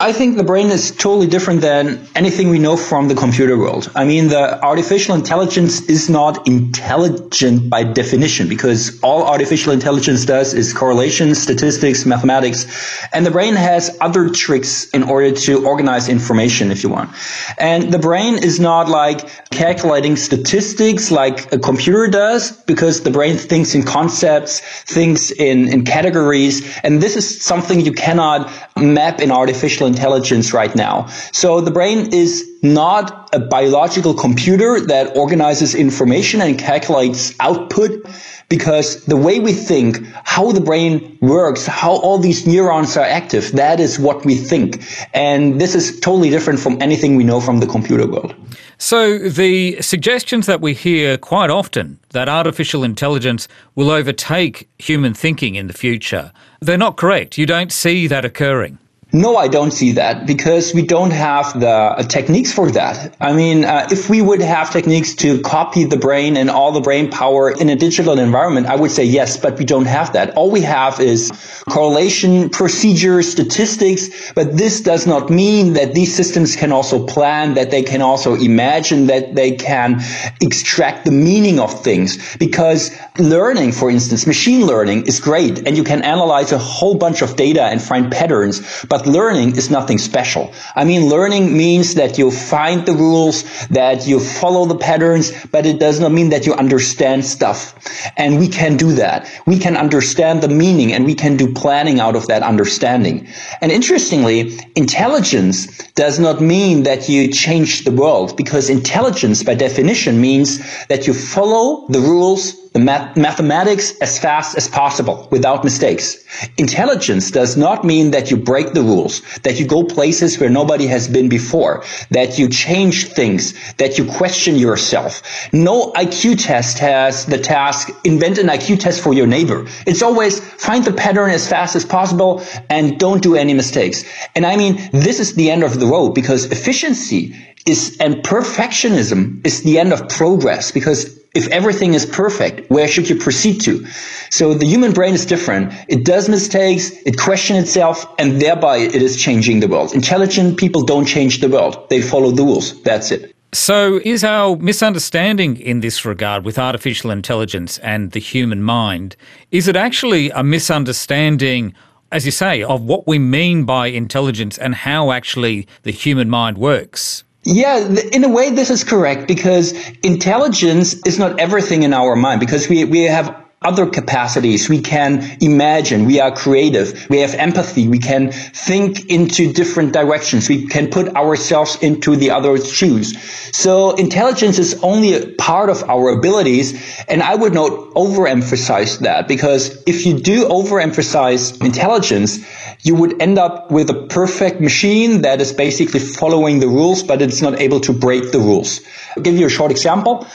I 0.00 0.12
think 0.12 0.36
the 0.36 0.42
brain 0.42 0.70
is 0.70 0.90
totally 0.90 1.28
different 1.28 1.60
than 1.60 2.04
anything 2.16 2.48
we 2.48 2.58
know 2.58 2.76
from 2.76 3.06
the 3.06 3.14
computer 3.14 3.56
world. 3.56 3.92
I 3.94 4.04
mean, 4.04 4.26
the 4.26 4.60
artificial 4.60 5.14
intelligence 5.14 5.82
is 5.82 6.10
not 6.10 6.48
intelligent 6.48 7.70
by 7.70 7.84
definition 7.84 8.48
because 8.48 9.00
all 9.02 9.22
artificial 9.22 9.72
intelligence 9.72 10.24
does 10.24 10.52
is 10.52 10.72
correlation, 10.72 11.36
statistics, 11.36 12.04
mathematics, 12.06 12.66
and 13.12 13.24
the 13.24 13.30
brain 13.30 13.54
has 13.54 13.96
other 14.00 14.28
tricks 14.28 14.90
in 14.90 15.04
order 15.04 15.30
to 15.30 15.64
organize 15.64 16.08
information 16.08 16.72
if 16.72 16.82
you 16.82 16.88
want. 16.88 17.10
And 17.56 17.92
the 17.92 18.00
brain 18.00 18.42
is 18.42 18.58
not 18.58 18.88
like 18.88 19.50
calculating 19.50 20.16
statistics 20.16 21.12
like 21.12 21.52
a 21.52 21.58
computer 21.58 22.08
does 22.08 22.50
because 22.50 23.02
the 23.02 23.10
brain 23.12 23.36
thinks 23.36 23.76
in 23.76 23.84
concepts, 23.84 24.58
thinks 24.58 25.30
in, 25.30 25.68
in 25.68 25.84
categories, 25.84 26.78
and 26.82 27.00
this 27.00 27.14
is 27.14 27.44
something 27.44 27.80
you 27.80 27.92
cannot 27.92 28.50
map 28.76 29.20
in 29.20 29.30
artificial 29.30 29.83
intelligence 29.86 30.52
right 30.52 30.74
now. 30.74 31.06
So 31.32 31.60
the 31.60 31.70
brain 31.70 32.12
is 32.12 32.48
not 32.62 33.28
a 33.34 33.38
biological 33.38 34.14
computer 34.14 34.80
that 34.80 35.16
organizes 35.16 35.74
information 35.74 36.40
and 36.40 36.58
calculates 36.58 37.34
output 37.40 38.06
because 38.48 39.04
the 39.04 39.16
way 39.16 39.40
we 39.40 39.52
think, 39.52 40.04
how 40.24 40.52
the 40.52 40.60
brain 40.60 41.18
works, 41.20 41.66
how 41.66 41.92
all 41.92 42.18
these 42.18 42.46
neurons 42.46 42.96
are 42.96 43.04
active, 43.04 43.52
that 43.52 43.80
is 43.80 43.98
what 43.98 44.24
we 44.24 44.34
think. 44.36 44.82
And 45.14 45.60
this 45.60 45.74
is 45.74 45.98
totally 46.00 46.30
different 46.30 46.60
from 46.60 46.80
anything 46.80 47.16
we 47.16 47.24
know 47.24 47.40
from 47.40 47.60
the 47.60 47.66
computer 47.66 48.06
world. 48.06 48.34
So, 48.76 49.18
the 49.18 49.80
suggestions 49.80 50.46
that 50.46 50.60
we 50.60 50.74
hear 50.74 51.16
quite 51.16 51.48
often 51.48 51.98
that 52.10 52.28
artificial 52.28 52.82
intelligence 52.82 53.48
will 53.74 53.90
overtake 53.90 54.68
human 54.78 55.14
thinking 55.14 55.54
in 55.54 55.68
the 55.68 55.72
future, 55.72 56.32
they're 56.60 56.76
not 56.76 56.96
correct. 56.96 57.38
You 57.38 57.46
don't 57.46 57.72
see 57.72 58.06
that 58.08 58.24
occurring. 58.24 58.78
No, 59.14 59.36
I 59.36 59.46
don't 59.46 59.70
see 59.70 59.92
that 59.92 60.26
because 60.26 60.74
we 60.74 60.82
don't 60.82 61.12
have 61.12 61.60
the 61.60 61.68
uh, 61.68 62.02
techniques 62.02 62.52
for 62.52 62.68
that. 62.72 63.14
I 63.20 63.32
mean, 63.32 63.64
uh, 63.64 63.86
if 63.88 64.10
we 64.10 64.20
would 64.20 64.40
have 64.40 64.72
techniques 64.72 65.14
to 65.22 65.40
copy 65.42 65.84
the 65.84 65.96
brain 65.96 66.36
and 66.36 66.50
all 66.50 66.72
the 66.72 66.80
brain 66.80 67.12
power 67.12 67.48
in 67.48 67.68
a 67.68 67.76
digital 67.76 68.18
environment, 68.18 68.66
I 68.66 68.74
would 68.74 68.90
say 68.90 69.04
yes, 69.04 69.36
but 69.36 69.56
we 69.56 69.66
don't 69.66 69.84
have 69.84 70.14
that. 70.14 70.34
All 70.34 70.50
we 70.50 70.62
have 70.62 70.98
is 70.98 71.30
correlation, 71.70 72.50
procedures, 72.50 73.30
statistics, 73.30 74.32
but 74.32 74.56
this 74.56 74.80
does 74.80 75.06
not 75.06 75.30
mean 75.30 75.74
that 75.74 75.94
these 75.94 76.12
systems 76.12 76.56
can 76.56 76.72
also 76.72 77.06
plan, 77.06 77.54
that 77.54 77.70
they 77.70 77.84
can 77.84 78.02
also 78.02 78.34
imagine, 78.34 79.06
that 79.06 79.36
they 79.36 79.52
can 79.52 80.02
extract 80.40 81.04
the 81.04 81.12
meaning 81.12 81.60
of 81.60 81.84
things. 81.84 82.36
Because 82.38 82.90
learning, 83.20 83.70
for 83.70 83.90
instance, 83.90 84.26
machine 84.26 84.66
learning 84.66 85.06
is 85.06 85.20
great 85.20 85.68
and 85.68 85.76
you 85.76 85.84
can 85.84 86.02
analyze 86.02 86.50
a 86.50 86.58
whole 86.58 86.96
bunch 86.96 87.22
of 87.22 87.36
data 87.36 87.62
and 87.62 87.80
find 87.80 88.10
patterns, 88.10 88.84
but 88.88 89.03
learning 89.06 89.56
is 89.56 89.70
nothing 89.70 89.98
special. 89.98 90.52
I 90.74 90.84
mean, 90.84 91.08
learning 91.08 91.56
means 91.56 91.94
that 91.94 92.18
you 92.18 92.30
find 92.30 92.86
the 92.86 92.94
rules, 92.94 93.44
that 93.68 94.06
you 94.06 94.20
follow 94.20 94.66
the 94.66 94.76
patterns, 94.76 95.32
but 95.46 95.66
it 95.66 95.78
does 95.78 96.00
not 96.00 96.12
mean 96.12 96.30
that 96.30 96.46
you 96.46 96.54
understand 96.54 97.24
stuff. 97.24 97.74
And 98.16 98.38
we 98.38 98.48
can 98.48 98.76
do 98.76 98.92
that. 98.94 99.30
We 99.46 99.58
can 99.58 99.76
understand 99.76 100.42
the 100.42 100.48
meaning 100.48 100.92
and 100.92 101.04
we 101.04 101.14
can 101.14 101.36
do 101.36 101.52
planning 101.52 102.00
out 102.00 102.16
of 102.16 102.26
that 102.28 102.42
understanding. 102.42 103.28
And 103.60 103.70
interestingly, 103.70 104.58
intelligence 104.74 105.66
does 105.92 106.18
not 106.18 106.40
mean 106.40 106.84
that 106.84 107.08
you 107.08 107.28
change 107.32 107.84
the 107.84 107.92
world 107.92 108.36
because 108.36 108.70
intelligence 108.70 109.42
by 109.42 109.54
definition 109.54 110.20
means 110.20 110.58
that 110.86 111.06
you 111.06 111.14
follow 111.14 111.86
the 111.88 112.00
rules 112.00 112.63
math- 112.78 113.16
mathematics 113.16 113.96
as 113.98 114.18
fast 114.18 114.56
as 114.56 114.68
possible 114.68 115.28
without 115.30 115.64
mistakes. 115.64 116.24
Intelligence 116.58 117.30
does 117.30 117.56
not 117.56 117.84
mean 117.84 118.10
that 118.10 118.30
you 118.30 118.36
break 118.36 118.72
the 118.72 118.82
rules, 118.82 119.22
that 119.42 119.60
you 119.60 119.66
go 119.66 119.84
places 119.84 120.38
where 120.40 120.50
nobody 120.50 120.86
has 120.86 121.08
been 121.08 121.28
before, 121.28 121.84
that 122.10 122.38
you 122.38 122.48
change 122.48 123.08
things, 123.08 123.54
that 123.76 123.96
you 123.98 124.04
question 124.04 124.56
yourself. 124.56 125.22
No 125.52 125.92
IQ 125.92 126.42
test 126.44 126.78
has 126.80 127.26
the 127.26 127.38
task, 127.38 127.90
invent 128.04 128.38
an 128.38 128.48
IQ 128.48 128.80
test 128.80 129.00
for 129.00 129.14
your 129.14 129.26
neighbor. 129.26 129.66
It's 129.86 130.02
always 130.02 130.40
find 130.40 130.84
the 130.84 130.92
pattern 130.92 131.30
as 131.30 131.48
fast 131.48 131.76
as 131.76 131.84
possible 131.84 132.42
and 132.68 132.98
don't 132.98 133.22
do 133.22 133.36
any 133.36 133.54
mistakes. 133.54 134.04
And 134.34 134.44
I 134.44 134.56
mean, 134.56 134.90
this 134.92 135.20
is 135.20 135.34
the 135.34 135.50
end 135.50 135.62
of 135.62 135.78
the 135.78 135.86
road 135.86 136.14
because 136.14 136.46
efficiency 136.46 137.34
is 137.66 137.96
and 137.98 138.16
perfectionism 138.16 139.46
is 139.46 139.62
the 139.62 139.78
end 139.78 139.92
of 139.92 140.08
progress 140.08 140.70
because 140.70 141.23
if 141.34 141.48
everything 141.48 141.94
is 141.94 142.06
perfect, 142.06 142.70
where 142.70 142.86
should 142.86 143.10
you 143.10 143.16
proceed 143.16 143.60
to? 143.62 143.84
So 144.30 144.54
the 144.54 144.66
human 144.66 144.92
brain 144.92 145.14
is 145.14 145.26
different. 145.26 145.72
It 145.88 146.04
does 146.04 146.28
mistakes, 146.28 146.90
it 147.04 147.18
questions 147.18 147.58
itself, 147.58 148.06
and 148.18 148.40
thereby 148.40 148.78
it 148.78 149.02
is 149.02 149.20
changing 149.20 149.60
the 149.60 149.68
world. 149.68 149.92
Intelligent 149.92 150.58
people 150.58 150.82
don't 150.82 151.06
change 151.06 151.40
the 151.40 151.48
world. 151.48 151.88
They 151.90 152.00
follow 152.00 152.30
the 152.30 152.44
rules. 152.44 152.80
That's 152.82 153.10
it. 153.10 153.34
So, 153.52 154.00
is 154.04 154.24
our 154.24 154.56
misunderstanding 154.56 155.58
in 155.58 155.78
this 155.78 156.04
regard 156.04 156.44
with 156.44 156.58
artificial 156.58 157.12
intelligence 157.12 157.78
and 157.78 158.10
the 158.10 158.18
human 158.18 158.62
mind, 158.64 159.14
is 159.52 159.68
it 159.68 159.76
actually 159.76 160.30
a 160.30 160.42
misunderstanding, 160.42 161.72
as 162.10 162.26
you 162.26 162.32
say, 162.32 162.64
of 162.64 162.82
what 162.82 163.06
we 163.06 163.20
mean 163.20 163.64
by 163.64 163.86
intelligence 163.86 164.58
and 164.58 164.74
how 164.74 165.12
actually 165.12 165.68
the 165.84 165.92
human 165.92 166.28
mind 166.28 166.58
works? 166.58 167.22
Yeah, 167.44 167.88
in 168.12 168.24
a 168.24 168.28
way, 168.28 168.50
this 168.50 168.70
is 168.70 168.84
correct 168.84 169.28
because 169.28 169.74
intelligence 170.02 170.94
is 171.06 171.18
not 171.18 171.40
everything 171.40 171.82
in 171.82 171.92
our 171.92 172.16
mind 172.16 172.40
because 172.40 172.68
we, 172.68 172.84
we 172.84 173.02
have 173.02 173.43
other 173.64 173.86
capacities. 173.86 174.68
We 174.68 174.80
can 174.80 175.36
imagine. 175.40 176.04
We 176.04 176.20
are 176.20 176.30
creative. 176.30 177.06
We 177.08 177.18
have 177.18 177.34
empathy. 177.34 177.88
We 177.88 177.98
can 177.98 178.32
think 178.32 179.10
into 179.10 179.52
different 179.52 179.92
directions. 179.92 180.48
We 180.48 180.66
can 180.66 180.88
put 180.88 181.08
ourselves 181.16 181.76
into 181.82 182.16
the 182.16 182.30
other's 182.30 182.70
shoes. 182.70 183.18
So 183.56 183.92
intelligence 183.96 184.58
is 184.58 184.78
only 184.82 185.14
a 185.14 185.26
part 185.36 185.70
of 185.70 185.82
our 185.88 186.10
abilities. 186.10 186.74
And 187.08 187.22
I 187.22 187.34
would 187.34 187.54
not 187.54 187.70
overemphasize 187.94 188.98
that 189.00 189.28
because 189.28 189.82
if 189.86 190.06
you 190.06 190.18
do 190.18 190.46
overemphasize 190.48 191.64
intelligence, 191.64 192.38
you 192.82 192.94
would 192.94 193.20
end 193.20 193.38
up 193.38 193.70
with 193.70 193.88
a 193.90 194.06
perfect 194.08 194.60
machine 194.60 195.22
that 195.22 195.40
is 195.40 195.52
basically 195.52 196.00
following 196.00 196.60
the 196.60 196.68
rules, 196.68 197.02
but 197.02 197.22
it's 197.22 197.40
not 197.40 197.58
able 197.60 197.80
to 197.80 197.92
break 197.92 198.32
the 198.32 198.38
rules. 198.38 198.80
I'll 199.16 199.22
give 199.22 199.36
you 199.36 199.46
a 199.46 199.50
short 199.50 199.70
example 199.70 200.26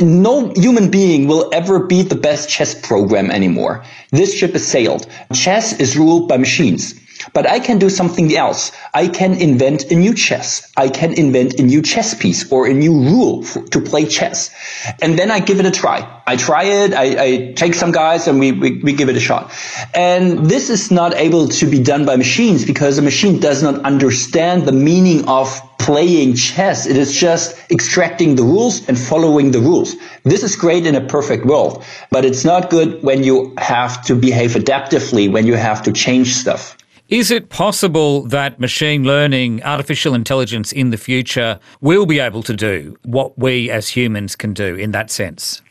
no 0.00 0.52
human 0.54 0.90
being 0.90 1.26
will 1.26 1.50
ever 1.52 1.86
beat 1.86 2.08
the 2.08 2.14
best 2.14 2.48
chess 2.48 2.74
program 2.74 3.30
anymore. 3.30 3.84
This 4.10 4.34
ship 4.34 4.52
has 4.52 4.66
sailed. 4.66 5.06
Chess 5.32 5.78
is 5.80 5.96
ruled 5.96 6.28
by 6.28 6.36
machines. 6.36 6.94
But 7.32 7.48
I 7.48 7.60
can 7.60 7.78
do 7.78 7.90
something 7.90 8.34
else. 8.36 8.72
I 8.94 9.08
can 9.08 9.34
invent 9.34 9.90
a 9.90 9.94
new 9.94 10.14
chess. 10.14 10.70
I 10.76 10.88
can 10.88 11.12
invent 11.12 11.54
a 11.54 11.62
new 11.62 11.82
chess 11.82 12.14
piece 12.14 12.50
or 12.50 12.66
a 12.66 12.74
new 12.74 12.92
rule 12.92 13.42
for, 13.42 13.62
to 13.68 13.80
play 13.80 14.06
chess. 14.06 14.50
And 15.02 15.18
then 15.18 15.30
I 15.30 15.40
give 15.40 15.60
it 15.60 15.66
a 15.66 15.70
try. 15.70 16.06
I 16.26 16.36
try 16.36 16.64
it. 16.64 16.94
I, 16.94 17.24
I 17.24 17.52
take 17.54 17.74
some 17.74 17.92
guys 17.92 18.28
and 18.28 18.38
we, 18.38 18.52
we, 18.52 18.78
we 18.78 18.92
give 18.92 19.08
it 19.08 19.16
a 19.16 19.20
shot. 19.20 19.52
And 19.94 20.46
this 20.46 20.70
is 20.70 20.90
not 20.90 21.14
able 21.14 21.48
to 21.48 21.66
be 21.66 21.82
done 21.82 22.06
by 22.06 22.16
machines 22.16 22.64
because 22.64 22.98
a 22.98 23.02
machine 23.02 23.40
does 23.40 23.62
not 23.62 23.84
understand 23.84 24.66
the 24.66 24.72
meaning 24.72 25.28
of 25.28 25.60
playing 25.78 26.34
chess. 26.34 26.86
It 26.86 26.96
is 26.96 27.16
just 27.16 27.56
extracting 27.70 28.36
the 28.36 28.42
rules 28.42 28.86
and 28.88 28.98
following 28.98 29.52
the 29.52 29.60
rules. 29.60 29.96
This 30.24 30.42
is 30.42 30.54
great 30.54 30.86
in 30.86 30.94
a 30.94 31.00
perfect 31.00 31.46
world, 31.46 31.82
but 32.10 32.24
it's 32.26 32.44
not 32.44 32.68
good 32.68 33.02
when 33.02 33.24
you 33.24 33.54
have 33.56 34.04
to 34.04 34.14
behave 34.14 34.50
adaptively, 34.52 35.32
when 35.32 35.46
you 35.46 35.54
have 35.54 35.82
to 35.84 35.92
change 35.92 36.34
stuff. 36.34 36.76
Is 37.08 37.30
it 37.30 37.48
possible 37.48 38.24
that 38.24 38.60
machine 38.60 39.04
learning, 39.04 39.62
artificial 39.62 40.14
intelligence 40.14 40.72
in 40.72 40.90
the 40.90 40.98
future 40.98 41.58
will 41.80 42.04
be 42.04 42.18
able 42.18 42.42
to 42.42 42.54
do 42.54 42.98
what 43.02 43.38
we 43.38 43.70
as 43.70 43.88
humans 43.88 44.36
can 44.36 44.52
do 44.52 44.74
in 44.74 44.90
that 44.90 45.10
sense? 45.10 45.62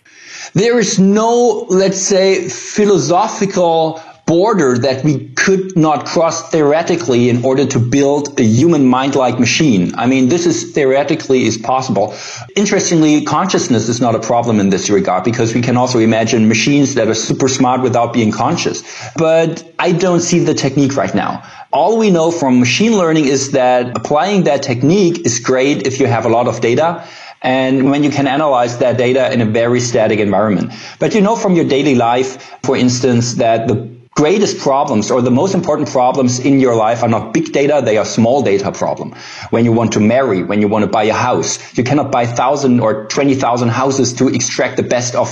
There 0.54 0.80
is 0.80 0.98
no, 0.98 1.68
let's 1.70 2.02
say, 2.02 2.50
philosophical 2.50 4.02
border 4.28 4.78
that 4.78 5.04
we 5.06 5.30
could 5.30 5.76
not 5.78 6.06
cross 6.06 6.52
theoretically 6.52 7.30
in 7.30 7.44
order 7.44 7.66
to 7.66 7.80
build 7.80 8.38
a 8.40 8.44
human 8.44 8.86
mind-like 8.86 9.40
machine. 9.40 9.96
I 9.96 10.06
mean, 10.06 10.28
this 10.28 10.46
is 10.46 10.74
theoretically 10.74 11.46
is 11.46 11.58
possible. 11.58 12.14
Interestingly, 12.56 13.24
consciousness 13.24 13.88
is 13.88 14.02
not 14.02 14.14
a 14.16 14.20
problem 14.20 14.60
in 14.60 14.70
this 14.70 14.90
regard 14.90 15.24
because 15.24 15.56
we 15.56 15.62
can 15.62 15.78
also 15.78 15.98
imagine 15.98 16.50
machines 16.50 16.94
that 16.96 17.08
are 17.08 17.16
super 17.16 17.48
smart 17.48 17.82
without 17.82 18.12
being 18.14 18.32
conscious. 18.32 18.84
But 19.16 19.74
I 19.80 19.94
don't 19.94 20.20
see 20.20 20.40
the 20.40 20.54
technique 20.54 20.98
right 20.98 21.16
now. 21.16 21.42
All 21.72 21.98
we 21.98 22.12
know 22.12 22.30
from 22.30 22.60
machine 22.60 22.98
learning 22.98 23.26
is 23.26 23.52
that 23.52 23.96
applying 23.96 24.44
that 24.44 24.62
technique 24.62 25.26
is 25.26 25.40
great 25.40 25.88
if 25.88 26.00
you 26.02 26.06
have 26.06 26.26
a 26.26 26.30
lot 26.30 26.48
of 26.50 26.60
data 26.60 27.08
and 27.44 27.90
when 27.92 28.04
you 28.04 28.10
can 28.10 28.28
analyze 28.28 28.80
that 28.80 28.98
data 28.98 29.32
in 29.32 29.42
a 29.42 29.46
very 29.46 29.80
static 29.80 30.20
environment. 30.20 30.74
But 31.00 31.14
you 31.16 31.22
know 31.22 31.36
from 31.36 31.56
your 31.56 31.66
daily 31.66 31.96
life, 31.96 32.58
for 32.64 32.76
instance, 32.76 33.36
that 33.36 33.68
the 33.68 33.97
greatest 34.18 34.58
problems 34.58 35.12
or 35.12 35.22
the 35.22 35.30
most 35.30 35.54
important 35.54 35.88
problems 35.90 36.40
in 36.40 36.60
your 36.60 36.76
life 36.76 37.04
are 37.04 37.08
not 37.08 37.36
big 37.36 37.54
data, 37.54 37.84
they 37.86 37.98
are 37.98 38.06
small 38.06 38.42
data 38.42 38.72
problem. 38.72 39.14
When 39.52 39.64
you 39.64 39.72
want 39.72 39.94
to 39.94 40.00
marry, 40.00 40.42
when 40.42 40.60
you 40.60 40.68
want 40.68 40.84
to 40.84 40.90
buy 40.90 41.04
a 41.04 41.14
house, 41.14 41.78
you 41.78 41.84
cannot 41.84 42.12
buy 42.12 42.26
thousand 42.26 42.80
or 42.80 43.06
20,000 43.06 43.70
houses 43.70 44.14
to 44.14 44.28
extract 44.28 44.76
the 44.78 44.82
best 44.82 45.14
of 45.14 45.30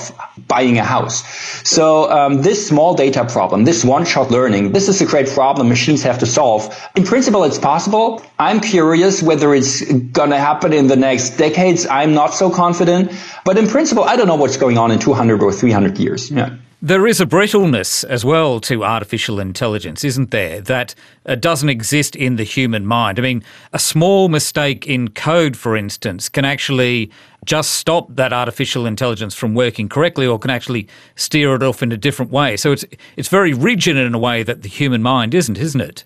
buying 0.47 0.77
a 0.77 0.83
house. 0.83 1.25
So 1.67 2.11
um, 2.11 2.43
this 2.43 2.67
small 2.67 2.93
data 2.93 3.25
problem, 3.25 3.63
this 3.63 3.83
one-shot 3.83 4.29
learning, 4.29 4.71
this 4.71 4.87
is 4.87 5.01
a 5.01 5.05
great 5.05 5.29
problem 5.29 5.67
machines 5.67 6.03
have 6.03 6.19
to 6.19 6.27
solve. 6.27 6.61
In 6.95 7.05
principle, 7.05 7.43
it's 7.43 7.57
possible. 7.57 8.21
I'm 8.37 8.59
curious 8.59 9.23
whether 9.23 9.55
it's 9.55 9.81
going 10.19 10.29
to 10.29 10.37
happen 10.37 10.73
in 10.73 10.85
the 10.85 10.95
next 10.95 11.37
decades. 11.37 11.87
I'm 11.87 12.13
not 12.13 12.35
so 12.35 12.51
confident. 12.51 13.11
But 13.45 13.57
in 13.57 13.67
principle, 13.67 14.03
I 14.03 14.15
don't 14.15 14.27
know 14.27 14.35
what's 14.35 14.57
going 14.57 14.77
on 14.77 14.91
in 14.91 14.99
200 14.99 15.41
or 15.41 15.51
300 15.51 15.97
years. 15.97 16.29
Yeah. 16.29 16.57
There 16.81 17.07
is 17.07 17.21
a 17.21 17.25
brittleness 17.25 18.03
as 18.03 18.25
well 18.25 18.59
to 18.59 18.83
artificial 18.83 19.39
intelligence, 19.39 20.03
isn't 20.03 20.31
there, 20.31 20.59
that 20.61 20.93
uh, 21.25 21.35
doesn't 21.35 21.69
exist 21.69 22.15
in 22.17 22.35
the 22.35 22.43
human 22.43 22.85
mind. 22.85 23.17
I 23.17 23.21
mean, 23.21 23.43
a 23.71 23.79
small 23.79 24.27
mistake 24.27 24.85
in 24.85 25.07
code, 25.09 25.55
for 25.55 25.77
instance, 25.77 26.27
can 26.27 26.43
actually 26.43 27.09
just 27.45 27.71
stop 27.71 28.13
that 28.15 28.33
artificial 28.33 28.85
intelligence 28.85 29.33
from 29.33 29.55
working 29.55 29.87
correctly 29.87 30.27
or 30.27 30.37
can 30.37 30.51
actually 30.51 30.87
steer 31.15 31.55
it 31.55 31.63
off 31.63 31.81
in 31.81 31.93
a 31.93 31.97
different 31.97 32.31
way. 32.31 32.57
So 32.57 32.73
it's, 32.73 32.83
it's 33.15 33.29
very 33.29 33.53
rigid 33.53 33.95
in 33.95 34.13
a 34.13 34.19
way 34.19 34.43
that 34.43 34.61
the 34.61 34.69
human 34.69 35.01
mind 35.01 35.33
isn't, 35.33 35.57
isn't 35.57 35.81
it? 35.81 36.03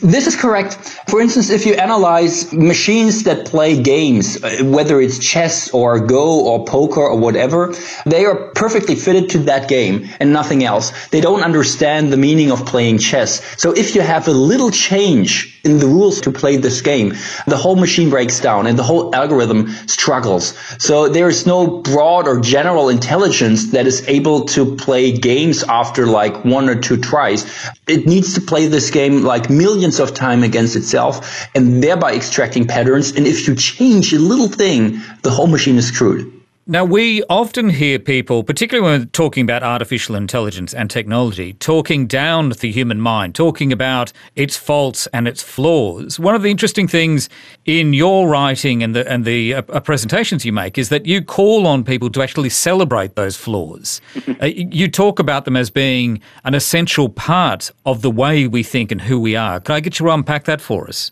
This 0.00 0.26
is 0.26 0.36
correct. 0.36 0.74
For 1.08 1.20
instance, 1.20 1.50
if 1.50 1.66
you 1.66 1.74
analyze 1.74 2.52
machines 2.52 3.24
that 3.24 3.46
play 3.46 3.82
games, 3.82 4.42
uh, 4.42 4.64
whether 4.64 5.00
it's 5.00 5.18
chess 5.18 5.70
or 5.70 5.98
Go 5.98 6.46
or 6.46 6.64
poker 6.64 7.00
or 7.00 7.18
whatever, 7.18 7.74
they 8.06 8.24
are 8.24 8.52
perfectly 8.54 8.94
fitted 8.94 9.30
to 9.30 9.38
that 9.40 9.68
game 9.68 10.08
and 10.20 10.32
nothing 10.32 10.62
else. 10.64 11.08
They 11.08 11.20
don't 11.20 11.42
understand 11.42 12.12
the 12.12 12.16
meaning 12.16 12.52
of 12.52 12.64
playing 12.64 12.98
chess. 12.98 13.42
So 13.60 13.72
if 13.72 13.94
you 13.94 14.00
have 14.02 14.28
a 14.28 14.32
little 14.32 14.70
change 14.70 15.51
in 15.64 15.78
the 15.78 15.86
rules 15.86 16.20
to 16.22 16.32
play 16.32 16.56
this 16.56 16.80
game, 16.80 17.14
the 17.46 17.56
whole 17.56 17.76
machine 17.76 18.10
breaks 18.10 18.40
down 18.40 18.66
and 18.66 18.78
the 18.78 18.82
whole 18.82 19.14
algorithm 19.14 19.70
struggles. 19.86 20.54
So 20.78 21.08
there 21.08 21.28
is 21.28 21.46
no 21.46 21.66
broad 21.66 22.26
or 22.26 22.40
general 22.40 22.88
intelligence 22.88 23.70
that 23.72 23.86
is 23.86 24.06
able 24.08 24.46
to 24.46 24.76
play 24.76 25.12
games 25.12 25.62
after 25.62 26.06
like 26.06 26.44
one 26.44 26.68
or 26.68 26.74
two 26.74 26.96
tries. 26.96 27.46
It 27.86 28.06
needs 28.06 28.34
to 28.34 28.40
play 28.40 28.66
this 28.66 28.90
game 28.90 29.22
like 29.22 29.50
millions 29.50 30.00
of 30.00 30.14
times 30.14 30.44
against 30.44 30.76
itself 30.76 31.46
and 31.54 31.82
thereby 31.82 32.14
extracting 32.14 32.66
patterns. 32.66 33.12
And 33.12 33.26
if 33.26 33.46
you 33.46 33.54
change 33.54 34.12
a 34.12 34.18
little 34.18 34.48
thing, 34.48 35.00
the 35.22 35.30
whole 35.30 35.46
machine 35.46 35.76
is 35.76 35.88
screwed. 35.88 36.41
Now, 36.68 36.84
we 36.84 37.24
often 37.24 37.70
hear 37.70 37.98
people, 37.98 38.44
particularly 38.44 38.88
when 38.88 39.00
we're 39.00 39.06
talking 39.06 39.42
about 39.42 39.64
artificial 39.64 40.14
intelligence 40.14 40.72
and 40.72 40.88
technology, 40.88 41.54
talking 41.54 42.06
down 42.06 42.50
the 42.50 42.70
human 42.70 43.00
mind, 43.00 43.34
talking 43.34 43.72
about 43.72 44.12
its 44.36 44.56
faults 44.56 45.08
and 45.12 45.26
its 45.26 45.42
flaws. 45.42 46.20
One 46.20 46.36
of 46.36 46.42
the 46.42 46.52
interesting 46.52 46.86
things 46.86 47.28
in 47.64 47.94
your 47.94 48.28
writing 48.28 48.80
and 48.84 48.94
the, 48.94 49.10
and 49.10 49.24
the 49.24 49.54
uh, 49.54 49.80
presentations 49.80 50.44
you 50.44 50.52
make 50.52 50.78
is 50.78 50.88
that 50.90 51.04
you 51.04 51.20
call 51.20 51.66
on 51.66 51.82
people 51.82 52.10
to 52.10 52.22
actually 52.22 52.50
celebrate 52.50 53.16
those 53.16 53.36
flaws. 53.36 54.00
uh, 54.40 54.46
you 54.46 54.88
talk 54.88 55.18
about 55.18 55.44
them 55.44 55.56
as 55.56 55.68
being 55.68 56.20
an 56.44 56.54
essential 56.54 57.08
part 57.08 57.72
of 57.86 58.02
the 58.02 58.10
way 58.10 58.46
we 58.46 58.62
think 58.62 58.92
and 58.92 59.00
who 59.00 59.18
we 59.18 59.34
are. 59.34 59.58
Can 59.58 59.74
I 59.74 59.80
get 59.80 59.98
you 59.98 60.06
to 60.06 60.12
unpack 60.12 60.44
that 60.44 60.60
for 60.60 60.86
us? 60.86 61.10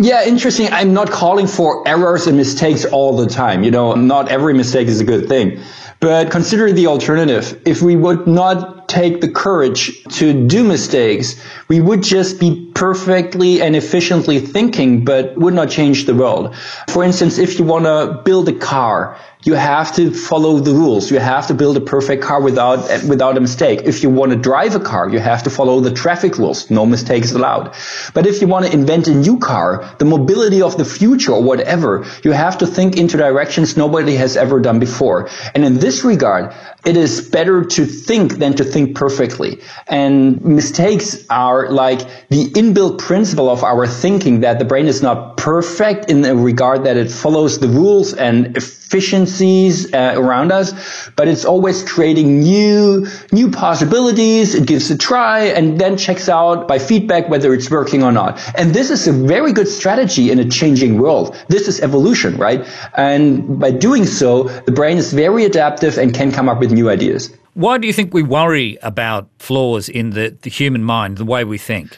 Yeah, 0.00 0.24
interesting. 0.24 0.68
I'm 0.70 0.94
not 0.94 1.10
calling 1.10 1.48
for 1.48 1.86
errors 1.86 2.28
and 2.28 2.36
mistakes 2.36 2.84
all 2.84 3.16
the 3.16 3.26
time. 3.26 3.64
You 3.64 3.72
know, 3.72 3.94
not 3.94 4.28
every 4.28 4.54
mistake 4.54 4.86
is 4.86 5.00
a 5.00 5.04
good 5.04 5.28
thing. 5.28 5.60
But 6.00 6.30
consider 6.30 6.70
the 6.70 6.86
alternative. 6.86 7.60
If 7.66 7.82
we 7.82 7.96
would 7.96 8.28
not 8.28 8.88
take 8.88 9.20
the 9.20 9.28
courage 9.28 10.04
to 10.04 10.46
do 10.46 10.62
mistakes, 10.62 11.34
we 11.66 11.80
would 11.80 12.04
just 12.04 12.38
be 12.38 12.70
perfectly 12.74 13.60
and 13.60 13.74
efficiently 13.74 14.38
thinking, 14.38 15.04
but 15.04 15.36
would 15.36 15.54
not 15.54 15.68
change 15.70 16.06
the 16.06 16.14
world. 16.14 16.54
For 16.88 17.02
instance, 17.02 17.38
if 17.38 17.58
you 17.58 17.64
want 17.64 17.86
to 17.86 18.22
build 18.24 18.48
a 18.48 18.52
car, 18.52 19.18
you 19.44 19.54
have 19.54 19.94
to 19.96 20.12
follow 20.12 20.58
the 20.58 20.72
rules. 20.72 21.10
You 21.10 21.18
have 21.18 21.46
to 21.48 21.54
build 21.54 21.76
a 21.76 21.80
perfect 21.80 22.22
car 22.22 22.40
without 22.40 22.78
without 23.06 23.36
a 23.36 23.40
mistake. 23.40 23.82
If 23.84 24.02
you 24.02 24.10
want 24.10 24.32
to 24.32 24.38
drive 24.38 24.74
a 24.74 24.80
car, 24.80 25.08
you 25.08 25.20
have 25.20 25.44
to 25.44 25.50
follow 25.50 25.80
the 25.80 25.92
traffic 25.92 26.38
rules. 26.38 26.70
No 26.70 26.84
mistakes 26.86 27.32
allowed. 27.32 27.74
But 28.14 28.26
if 28.26 28.40
you 28.40 28.48
want 28.48 28.66
to 28.66 28.72
invent 28.72 29.06
a 29.06 29.14
new 29.14 29.38
car, 29.38 29.87
the 29.98 30.04
mobility 30.04 30.60
of 30.60 30.76
the 30.76 30.84
future 30.84 31.32
or 31.32 31.42
whatever, 31.42 32.04
you 32.22 32.32
have 32.32 32.58
to 32.58 32.66
think 32.66 32.96
into 32.96 33.16
directions 33.16 33.76
nobody 33.76 34.14
has 34.16 34.36
ever 34.36 34.60
done 34.60 34.78
before. 34.78 35.28
And 35.54 35.64
in 35.64 35.78
this 35.78 36.04
regard, 36.04 36.54
it 36.84 36.96
is 36.96 37.20
better 37.20 37.64
to 37.64 37.86
think 37.86 38.34
than 38.34 38.54
to 38.56 38.64
think 38.64 38.94
perfectly. 38.94 39.60
And 39.88 40.44
mistakes 40.44 41.24
are 41.30 41.70
like 41.70 42.00
the 42.28 42.50
inbuilt 42.50 42.98
principle 42.98 43.48
of 43.48 43.64
our 43.64 43.86
thinking 43.86 44.40
that 44.40 44.58
the 44.58 44.66
brain 44.66 44.86
is 44.86 45.02
not 45.02 45.37
perfect 45.48 46.10
in 46.10 46.20
the 46.20 46.36
regard 46.36 46.84
that 46.84 46.98
it 46.98 47.10
follows 47.10 47.58
the 47.58 47.68
rules 47.68 48.12
and 48.12 48.54
efficiencies 48.54 49.90
uh, 49.94 50.12
around 50.14 50.52
us, 50.52 50.74
but 51.16 51.26
it's 51.26 51.46
always 51.46 51.82
creating 51.82 52.40
new, 52.40 53.06
new 53.32 53.50
possibilities. 53.50 54.54
It 54.54 54.66
gives 54.66 54.90
a 54.90 54.98
try 54.98 55.44
and 55.44 55.80
then 55.80 55.96
checks 55.96 56.28
out 56.28 56.68
by 56.68 56.78
feedback 56.78 57.30
whether 57.30 57.54
it's 57.54 57.70
working 57.70 58.02
or 58.02 58.12
not. 58.12 58.38
And 58.58 58.74
this 58.74 58.90
is 58.90 59.08
a 59.08 59.12
very 59.12 59.54
good 59.54 59.68
strategy 59.68 60.30
in 60.30 60.38
a 60.38 60.44
changing 60.44 60.98
world. 60.98 61.34
This 61.48 61.66
is 61.66 61.80
evolution, 61.80 62.36
right? 62.36 62.60
And 62.98 63.58
by 63.58 63.70
doing 63.70 64.04
so, 64.04 64.42
the 64.66 64.72
brain 64.72 64.98
is 64.98 65.14
very 65.14 65.46
adaptive 65.46 65.96
and 65.96 66.12
can 66.12 66.30
come 66.30 66.50
up 66.50 66.58
with 66.60 66.72
new 66.72 66.90
ideas. 66.90 67.34
Why 67.54 67.78
do 67.78 67.86
you 67.86 67.94
think 67.94 68.12
we 68.12 68.22
worry 68.22 68.76
about 68.82 69.30
flaws 69.38 69.88
in 69.88 70.10
the, 70.10 70.36
the 70.42 70.50
human 70.50 70.84
mind, 70.84 71.16
the 71.16 71.24
way 71.24 71.42
we 71.44 71.56
think? 71.56 71.96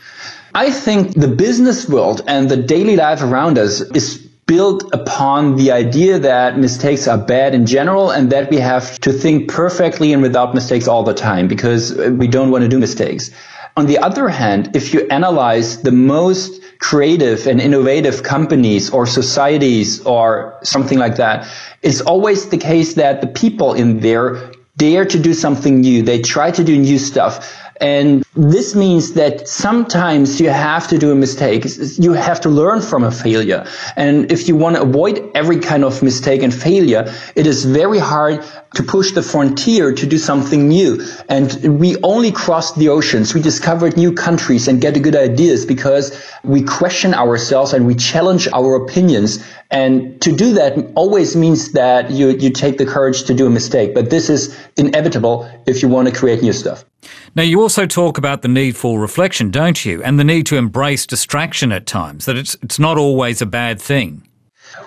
I 0.54 0.70
think 0.70 1.14
the 1.14 1.28
business 1.28 1.88
world 1.88 2.22
and 2.26 2.48
the 2.48 2.56
daily 2.56 2.96
life 2.96 3.22
around 3.22 3.58
us 3.58 3.80
is 3.80 4.18
built 4.46 4.82
upon 4.92 5.54
the 5.54 5.70
idea 5.70 6.18
that 6.18 6.58
mistakes 6.58 7.06
are 7.06 7.18
bad 7.18 7.54
in 7.54 7.66
general 7.66 8.10
and 8.10 8.30
that 8.32 8.50
we 8.50 8.56
have 8.56 8.98
to 9.00 9.12
think 9.12 9.48
perfectly 9.48 10.12
and 10.12 10.22
without 10.22 10.52
mistakes 10.54 10.88
all 10.88 11.04
the 11.04 11.14
time 11.14 11.46
because 11.46 11.94
we 11.94 12.26
don't 12.26 12.50
want 12.50 12.62
to 12.62 12.68
do 12.68 12.78
mistakes. 12.78 13.30
On 13.76 13.86
the 13.86 13.98
other 13.98 14.28
hand, 14.28 14.74
if 14.74 14.92
you 14.92 15.06
analyze 15.08 15.82
the 15.82 15.92
most 15.92 16.60
creative 16.80 17.46
and 17.46 17.60
innovative 17.60 18.24
companies 18.24 18.90
or 18.90 19.06
societies 19.06 20.00
or 20.04 20.58
something 20.64 20.98
like 20.98 21.14
that, 21.16 21.46
it's 21.82 22.00
always 22.00 22.48
the 22.48 22.58
case 22.58 22.94
that 22.94 23.20
the 23.20 23.28
people 23.28 23.74
in 23.74 24.00
there 24.00 24.50
dare 24.76 25.04
to 25.04 25.18
do 25.18 25.32
something 25.32 25.80
new. 25.80 26.02
They 26.02 26.20
try 26.22 26.50
to 26.50 26.64
do 26.64 26.76
new 26.76 26.98
stuff. 26.98 27.56
And 27.80 28.22
this 28.36 28.74
means 28.74 29.14
that 29.14 29.48
sometimes 29.48 30.38
you 30.38 30.50
have 30.50 30.86
to 30.88 30.98
do 30.98 31.12
a 31.12 31.14
mistake. 31.14 31.64
You 31.98 32.12
have 32.12 32.38
to 32.42 32.50
learn 32.50 32.82
from 32.82 33.04
a 33.04 33.10
failure. 33.10 33.66
And 33.96 34.30
if 34.30 34.48
you 34.48 34.54
want 34.54 34.76
to 34.76 34.82
avoid 34.82 35.30
every 35.34 35.60
kind 35.60 35.84
of 35.84 36.02
mistake 36.02 36.42
and 36.42 36.52
failure, 36.52 37.10
it 37.34 37.46
is 37.46 37.64
very 37.64 37.98
hard 37.98 38.44
to 38.74 38.82
push 38.82 39.12
the 39.12 39.22
frontier 39.22 39.92
to 39.92 40.06
do 40.06 40.18
something 40.18 40.68
new. 40.68 41.02
And 41.30 41.80
we 41.80 41.96
only 42.02 42.32
crossed 42.32 42.76
the 42.76 42.90
oceans. 42.90 43.34
We 43.34 43.40
discovered 43.40 43.96
new 43.96 44.12
countries 44.12 44.68
and 44.68 44.78
get 44.78 45.02
good 45.02 45.16
ideas 45.16 45.64
because 45.64 46.22
we 46.44 46.62
question 46.62 47.14
ourselves 47.14 47.72
and 47.72 47.86
we 47.86 47.94
challenge 47.94 48.46
our 48.52 48.74
opinions. 48.74 49.42
And 49.70 50.20
to 50.20 50.36
do 50.36 50.52
that 50.54 50.92
always 50.96 51.34
means 51.34 51.72
that 51.72 52.10
you, 52.10 52.28
you 52.28 52.50
take 52.50 52.76
the 52.76 52.86
courage 52.86 53.24
to 53.24 53.34
do 53.34 53.46
a 53.46 53.50
mistake. 53.50 53.94
But 53.94 54.10
this 54.10 54.28
is 54.28 54.54
inevitable 54.76 55.50
if 55.66 55.80
you 55.82 55.88
want 55.88 56.08
to 56.08 56.14
create 56.14 56.42
new 56.42 56.52
stuff. 56.52 56.84
Now, 57.34 57.42
you 57.42 57.60
also 57.60 57.86
talk 57.86 58.18
about 58.18 58.42
the 58.42 58.48
need 58.48 58.76
for 58.76 59.00
reflection, 59.00 59.50
don't 59.50 59.84
you? 59.84 60.02
And 60.02 60.18
the 60.18 60.24
need 60.24 60.46
to 60.46 60.56
embrace 60.56 61.06
distraction 61.06 61.72
at 61.72 61.86
times, 61.86 62.26
that 62.26 62.36
it's, 62.36 62.56
it's 62.62 62.78
not 62.78 62.98
always 62.98 63.40
a 63.40 63.46
bad 63.46 63.80
thing. 63.80 64.26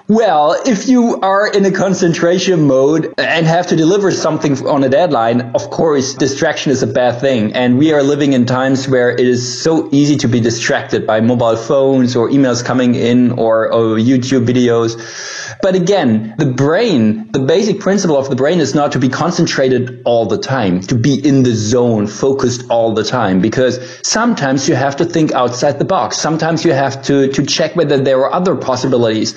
Well, 0.10 0.62
if 0.66 0.90
you 0.90 1.22
are 1.22 1.48
in 1.48 1.64
a 1.64 1.72
concentration 1.72 2.68
mode 2.68 3.14
and 3.18 3.46
have 3.46 3.68
to 3.68 3.78
deliver 3.78 4.12
something 4.12 4.68
on 4.68 4.84
a 4.84 4.90
deadline, 4.90 5.54
of 5.56 5.70
course, 5.70 6.16
distraction 6.16 6.74
is 6.74 6.84
a 6.84 6.88
bad 6.88 7.22
thing. 7.22 7.54
And 7.54 7.78
we 7.78 7.94
are 7.94 8.04
living 8.04 8.34
in 8.34 8.46
times 8.46 8.86
where 8.86 9.12
it 9.12 9.22
is 9.22 9.64
so 9.64 9.88
easy 9.94 10.18
to 10.18 10.28
be 10.28 10.42
distracted 10.42 11.08
by 11.08 11.22
mobile 11.22 11.56
phones 11.56 12.18
or 12.18 12.30
emails 12.30 12.66
coming 12.66 12.96
in 12.96 13.32
or, 13.40 13.72
or 13.72 13.96
YouTube 13.96 14.46
videos. 14.46 15.00
But 15.62 15.76
again, 15.76 16.36
the 16.38 16.48
brain, 16.48 17.32
the 17.32 17.40
basic 17.40 17.80
principle 17.80 18.18
of 18.18 18.30
the 18.30 18.36
brain 18.36 18.60
is 18.60 18.76
not 18.76 18.92
to 18.94 19.00
be 19.00 19.08
concentrated 19.08 20.02
all 20.04 20.26
the 20.26 20.38
time, 20.38 20.82
to 20.82 20.96
be 20.96 21.16
in 21.26 21.44
the 21.44 21.54
zone, 21.54 22.08
focused 22.08 22.70
all 22.70 22.94
the 22.94 23.06
time, 23.06 23.40
because 23.40 23.80
sometimes 24.06 24.68
you 24.68 24.76
have 24.76 24.98
to 24.98 25.06
think 25.06 25.32
outside 25.32 25.80
the 25.80 25.86
box. 25.86 26.18
Sometimes 26.18 26.66
you 26.66 26.74
have 26.74 27.02
to, 27.04 27.30
to 27.30 27.46
check 27.46 27.78
whether 27.78 27.98
there 27.98 28.20
are 28.26 28.34
other 28.34 28.58
possibilities. 28.58 29.34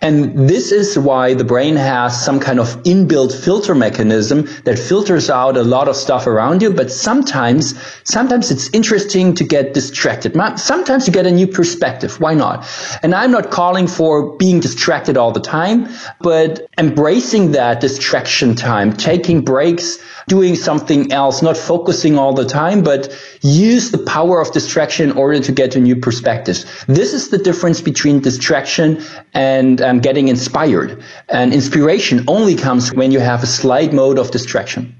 And 0.00 0.07
this 0.48 0.72
is 0.72 0.98
why 0.98 1.34
the 1.34 1.44
brain 1.44 1.76
has 1.76 2.24
some 2.24 2.40
kind 2.40 2.60
of 2.60 2.82
inbuilt 2.84 3.32
filter 3.44 3.74
mechanism 3.74 4.48
that 4.64 4.78
filters 4.78 5.30
out 5.30 5.56
a 5.56 5.62
lot 5.62 5.88
of 5.88 5.96
stuff 5.96 6.26
around 6.26 6.62
you. 6.62 6.70
But 6.70 6.90
sometimes, 6.90 7.74
sometimes 8.04 8.50
it's 8.50 8.68
interesting 8.70 9.34
to 9.34 9.44
get 9.44 9.74
distracted. 9.74 10.36
Sometimes 10.58 11.06
you 11.06 11.12
get 11.12 11.26
a 11.26 11.30
new 11.30 11.46
perspective. 11.46 12.20
Why 12.20 12.34
not? 12.34 12.66
And 13.02 13.14
I'm 13.14 13.30
not 13.30 13.50
calling 13.50 13.86
for 13.86 14.36
being 14.36 14.60
distracted 14.60 15.16
all 15.16 15.32
the 15.32 15.40
time, 15.40 15.88
but 16.20 16.68
embracing 16.78 17.52
that 17.52 17.80
distraction 17.80 18.54
time, 18.54 18.96
taking 18.96 19.42
breaks, 19.42 19.98
doing 20.28 20.54
something 20.54 21.10
else, 21.12 21.42
not 21.42 21.56
focusing 21.56 22.18
all 22.18 22.34
the 22.34 22.44
time, 22.44 22.82
but 22.82 23.08
use 23.40 23.90
the 23.90 23.98
power 23.98 24.40
of 24.40 24.52
distraction 24.52 25.10
in 25.10 25.16
order 25.16 25.40
to 25.40 25.52
get 25.52 25.74
a 25.74 25.80
new 25.80 25.96
perspective. 25.96 26.58
This 26.86 27.14
is 27.14 27.30
the 27.30 27.38
difference 27.38 27.80
between 27.80 28.20
distraction 28.20 29.02
and 29.34 29.80
um, 29.80 29.97
getting 30.00 30.28
inspired. 30.28 31.02
And 31.28 31.52
inspiration 31.52 32.24
only 32.28 32.54
comes 32.54 32.92
when 32.92 33.10
you 33.10 33.20
have 33.20 33.42
a 33.42 33.46
slight 33.46 33.92
mode 33.92 34.18
of 34.18 34.30
distraction. 34.30 34.94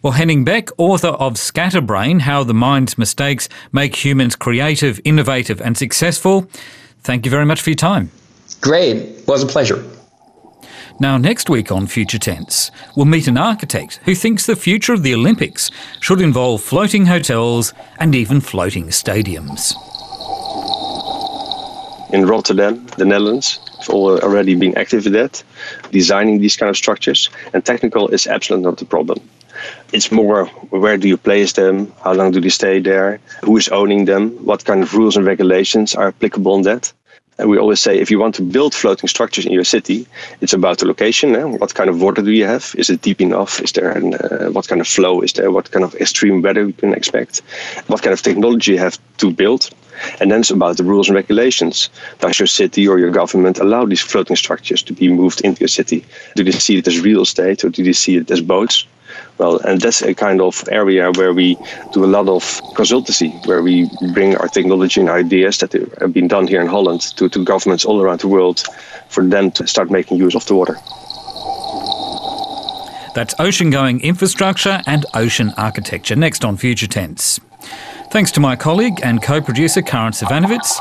Well, 0.00 0.12
Henning 0.12 0.44
Beck, 0.44 0.68
author 0.78 1.08
of 1.08 1.38
Scatterbrain 1.38 2.20
How 2.20 2.44
the 2.44 2.54
Mind's 2.54 2.96
Mistakes 2.96 3.48
Make 3.72 4.04
Humans 4.04 4.36
Creative, 4.36 5.00
Innovative, 5.04 5.60
and 5.60 5.76
Successful, 5.76 6.48
thank 7.00 7.24
you 7.24 7.30
very 7.30 7.44
much 7.44 7.62
for 7.62 7.70
your 7.70 7.76
time. 7.76 8.10
Great. 8.60 8.96
It 8.96 9.26
was 9.26 9.42
a 9.42 9.46
pleasure. 9.46 9.84
Now, 11.00 11.16
next 11.16 11.48
week 11.48 11.70
on 11.70 11.86
Future 11.86 12.18
Tense, 12.18 12.70
we'll 12.96 13.06
meet 13.06 13.28
an 13.28 13.36
architect 13.36 14.00
who 14.04 14.14
thinks 14.14 14.46
the 14.46 14.56
future 14.56 14.92
of 14.92 15.02
the 15.02 15.14
Olympics 15.14 15.70
should 16.00 16.20
involve 16.20 16.62
floating 16.62 17.06
hotels 17.06 17.72
and 17.98 18.14
even 18.14 18.40
floating 18.40 18.88
stadiums. 18.88 19.74
In 22.10 22.26
Rotterdam, 22.26 22.86
the 22.96 23.04
Netherlands, 23.04 23.60
have 23.80 23.90
already 23.90 24.54
been 24.54 24.76
active 24.78 25.06
in 25.06 25.12
that, 25.12 25.42
designing 25.90 26.38
these 26.38 26.56
kind 26.56 26.70
of 26.70 26.76
structures, 26.76 27.28
and 27.52 27.62
technical 27.62 28.08
is 28.08 28.26
absolutely 28.26 28.64
not 28.64 28.78
the 28.78 28.86
problem. 28.86 29.18
It's 29.92 30.10
more 30.10 30.46
where 30.70 30.96
do 30.96 31.06
you 31.06 31.18
place 31.18 31.52
them, 31.52 31.92
how 32.02 32.14
long 32.14 32.30
do 32.30 32.40
they 32.40 32.48
stay 32.48 32.80
there, 32.80 33.20
who 33.44 33.56
is 33.58 33.68
owning 33.68 34.06
them, 34.06 34.30
what 34.44 34.64
kind 34.64 34.82
of 34.82 34.94
rules 34.94 35.16
and 35.16 35.26
regulations 35.26 35.94
are 35.94 36.08
applicable 36.08 36.54
on 36.54 36.62
that. 36.62 36.92
And 37.36 37.50
we 37.50 37.58
always 37.58 37.80
say 37.80 37.98
if 37.98 38.10
you 38.10 38.18
want 38.18 38.34
to 38.36 38.42
build 38.42 38.74
floating 38.74 39.08
structures 39.08 39.46
in 39.46 39.52
your 39.52 39.64
city, 39.64 40.06
it's 40.40 40.54
about 40.54 40.78
the 40.78 40.86
location. 40.86 41.36
Eh? 41.36 41.44
What 41.44 41.74
kind 41.74 41.88
of 41.90 42.00
water 42.00 42.22
do 42.22 42.32
you 42.32 42.46
have? 42.46 42.74
Is 42.76 42.90
it 42.90 43.02
deep 43.02 43.20
enough? 43.20 43.60
Is 43.60 43.72
there 43.72 43.90
an, 43.90 44.14
uh, 44.14 44.48
what 44.50 44.66
kind 44.66 44.80
of 44.80 44.88
flow 44.88 45.20
is 45.20 45.34
there? 45.34 45.50
What 45.50 45.70
kind 45.70 45.84
of 45.84 45.94
extreme 45.96 46.42
weather 46.42 46.66
you 46.66 46.72
can 46.72 46.94
expect? 46.94 47.42
What 47.86 48.02
kind 48.02 48.12
of 48.12 48.22
technology 48.22 48.72
you 48.72 48.78
have 48.78 48.98
to 49.18 49.30
build? 49.30 49.70
And 50.20 50.30
then 50.30 50.40
it's 50.40 50.50
about 50.50 50.76
the 50.76 50.84
rules 50.84 51.08
and 51.08 51.16
regulations. 51.16 51.90
Does 52.20 52.38
your 52.38 52.46
city 52.46 52.86
or 52.86 52.98
your 52.98 53.10
government 53.10 53.58
allow 53.58 53.86
these 53.86 54.00
floating 54.00 54.36
structures 54.36 54.82
to 54.84 54.92
be 54.92 55.08
moved 55.08 55.40
into 55.42 55.60
your 55.60 55.68
city? 55.68 56.04
Do 56.36 56.44
they 56.44 56.52
see 56.52 56.78
it 56.78 56.88
as 56.88 57.00
real 57.00 57.22
estate 57.22 57.64
or 57.64 57.70
do 57.70 57.82
they 57.82 57.92
see 57.92 58.16
it 58.16 58.30
as 58.30 58.40
boats? 58.40 58.86
Well, 59.38 59.58
and 59.58 59.80
that's 59.80 60.02
a 60.02 60.14
kind 60.14 60.40
of 60.40 60.64
area 60.70 61.10
where 61.12 61.32
we 61.32 61.56
do 61.92 62.04
a 62.04 62.06
lot 62.06 62.28
of 62.28 62.42
consultancy, 62.74 63.30
where 63.46 63.62
we 63.62 63.88
bring 64.12 64.36
our 64.36 64.48
technology 64.48 65.00
and 65.00 65.08
ideas 65.08 65.58
that 65.58 65.72
have 65.72 66.12
been 66.12 66.28
done 66.28 66.46
here 66.46 66.60
in 66.60 66.66
Holland 66.66 67.02
to, 67.16 67.28
to 67.28 67.44
governments 67.44 67.84
all 67.84 68.00
around 68.02 68.20
the 68.20 68.28
world 68.28 68.64
for 69.08 69.24
them 69.24 69.50
to 69.52 69.66
start 69.66 69.90
making 69.90 70.18
use 70.18 70.34
of 70.34 70.44
the 70.46 70.54
water. 70.54 70.76
That's 73.14 73.34
ocean 73.38 73.70
going 73.70 74.00
infrastructure 74.00 74.80
and 74.86 75.06
ocean 75.14 75.52
architecture 75.56 76.16
next 76.16 76.44
on 76.44 76.56
Future 76.56 76.86
Tense. 76.86 77.40
Thanks 78.10 78.32
to 78.32 78.40
my 78.40 78.56
colleague 78.56 79.00
and 79.02 79.22
co 79.22 79.40
producer 79.40 79.82
Karin 79.82 80.12
Zsivanovits. 80.12 80.80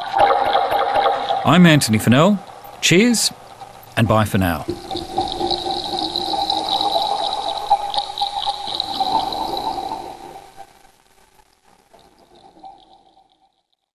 I'm 1.45 1.65
Antony 1.65 1.97
Funnell. 1.97 2.39
Cheers 2.81 3.33
and 3.97 4.07
bye 4.07 4.23
for 4.23 4.37
now. 4.37 4.65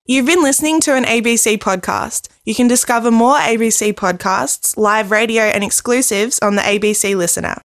You've 0.04 0.26
been 0.26 0.42
listening 0.42 0.80
to 0.82 0.94
an 0.94 1.04
ABC 1.04 1.56
podcast. 1.56 2.28
You 2.44 2.54
can 2.54 2.68
discover 2.68 3.10
more 3.10 3.36
ABC 3.36 3.94
podcasts, 3.94 4.76
live 4.76 5.10
radio, 5.10 5.44
and 5.44 5.64
exclusives 5.64 6.38
on 6.40 6.56
the 6.56 6.62
ABC 6.62 7.16
Listener. 7.16 7.62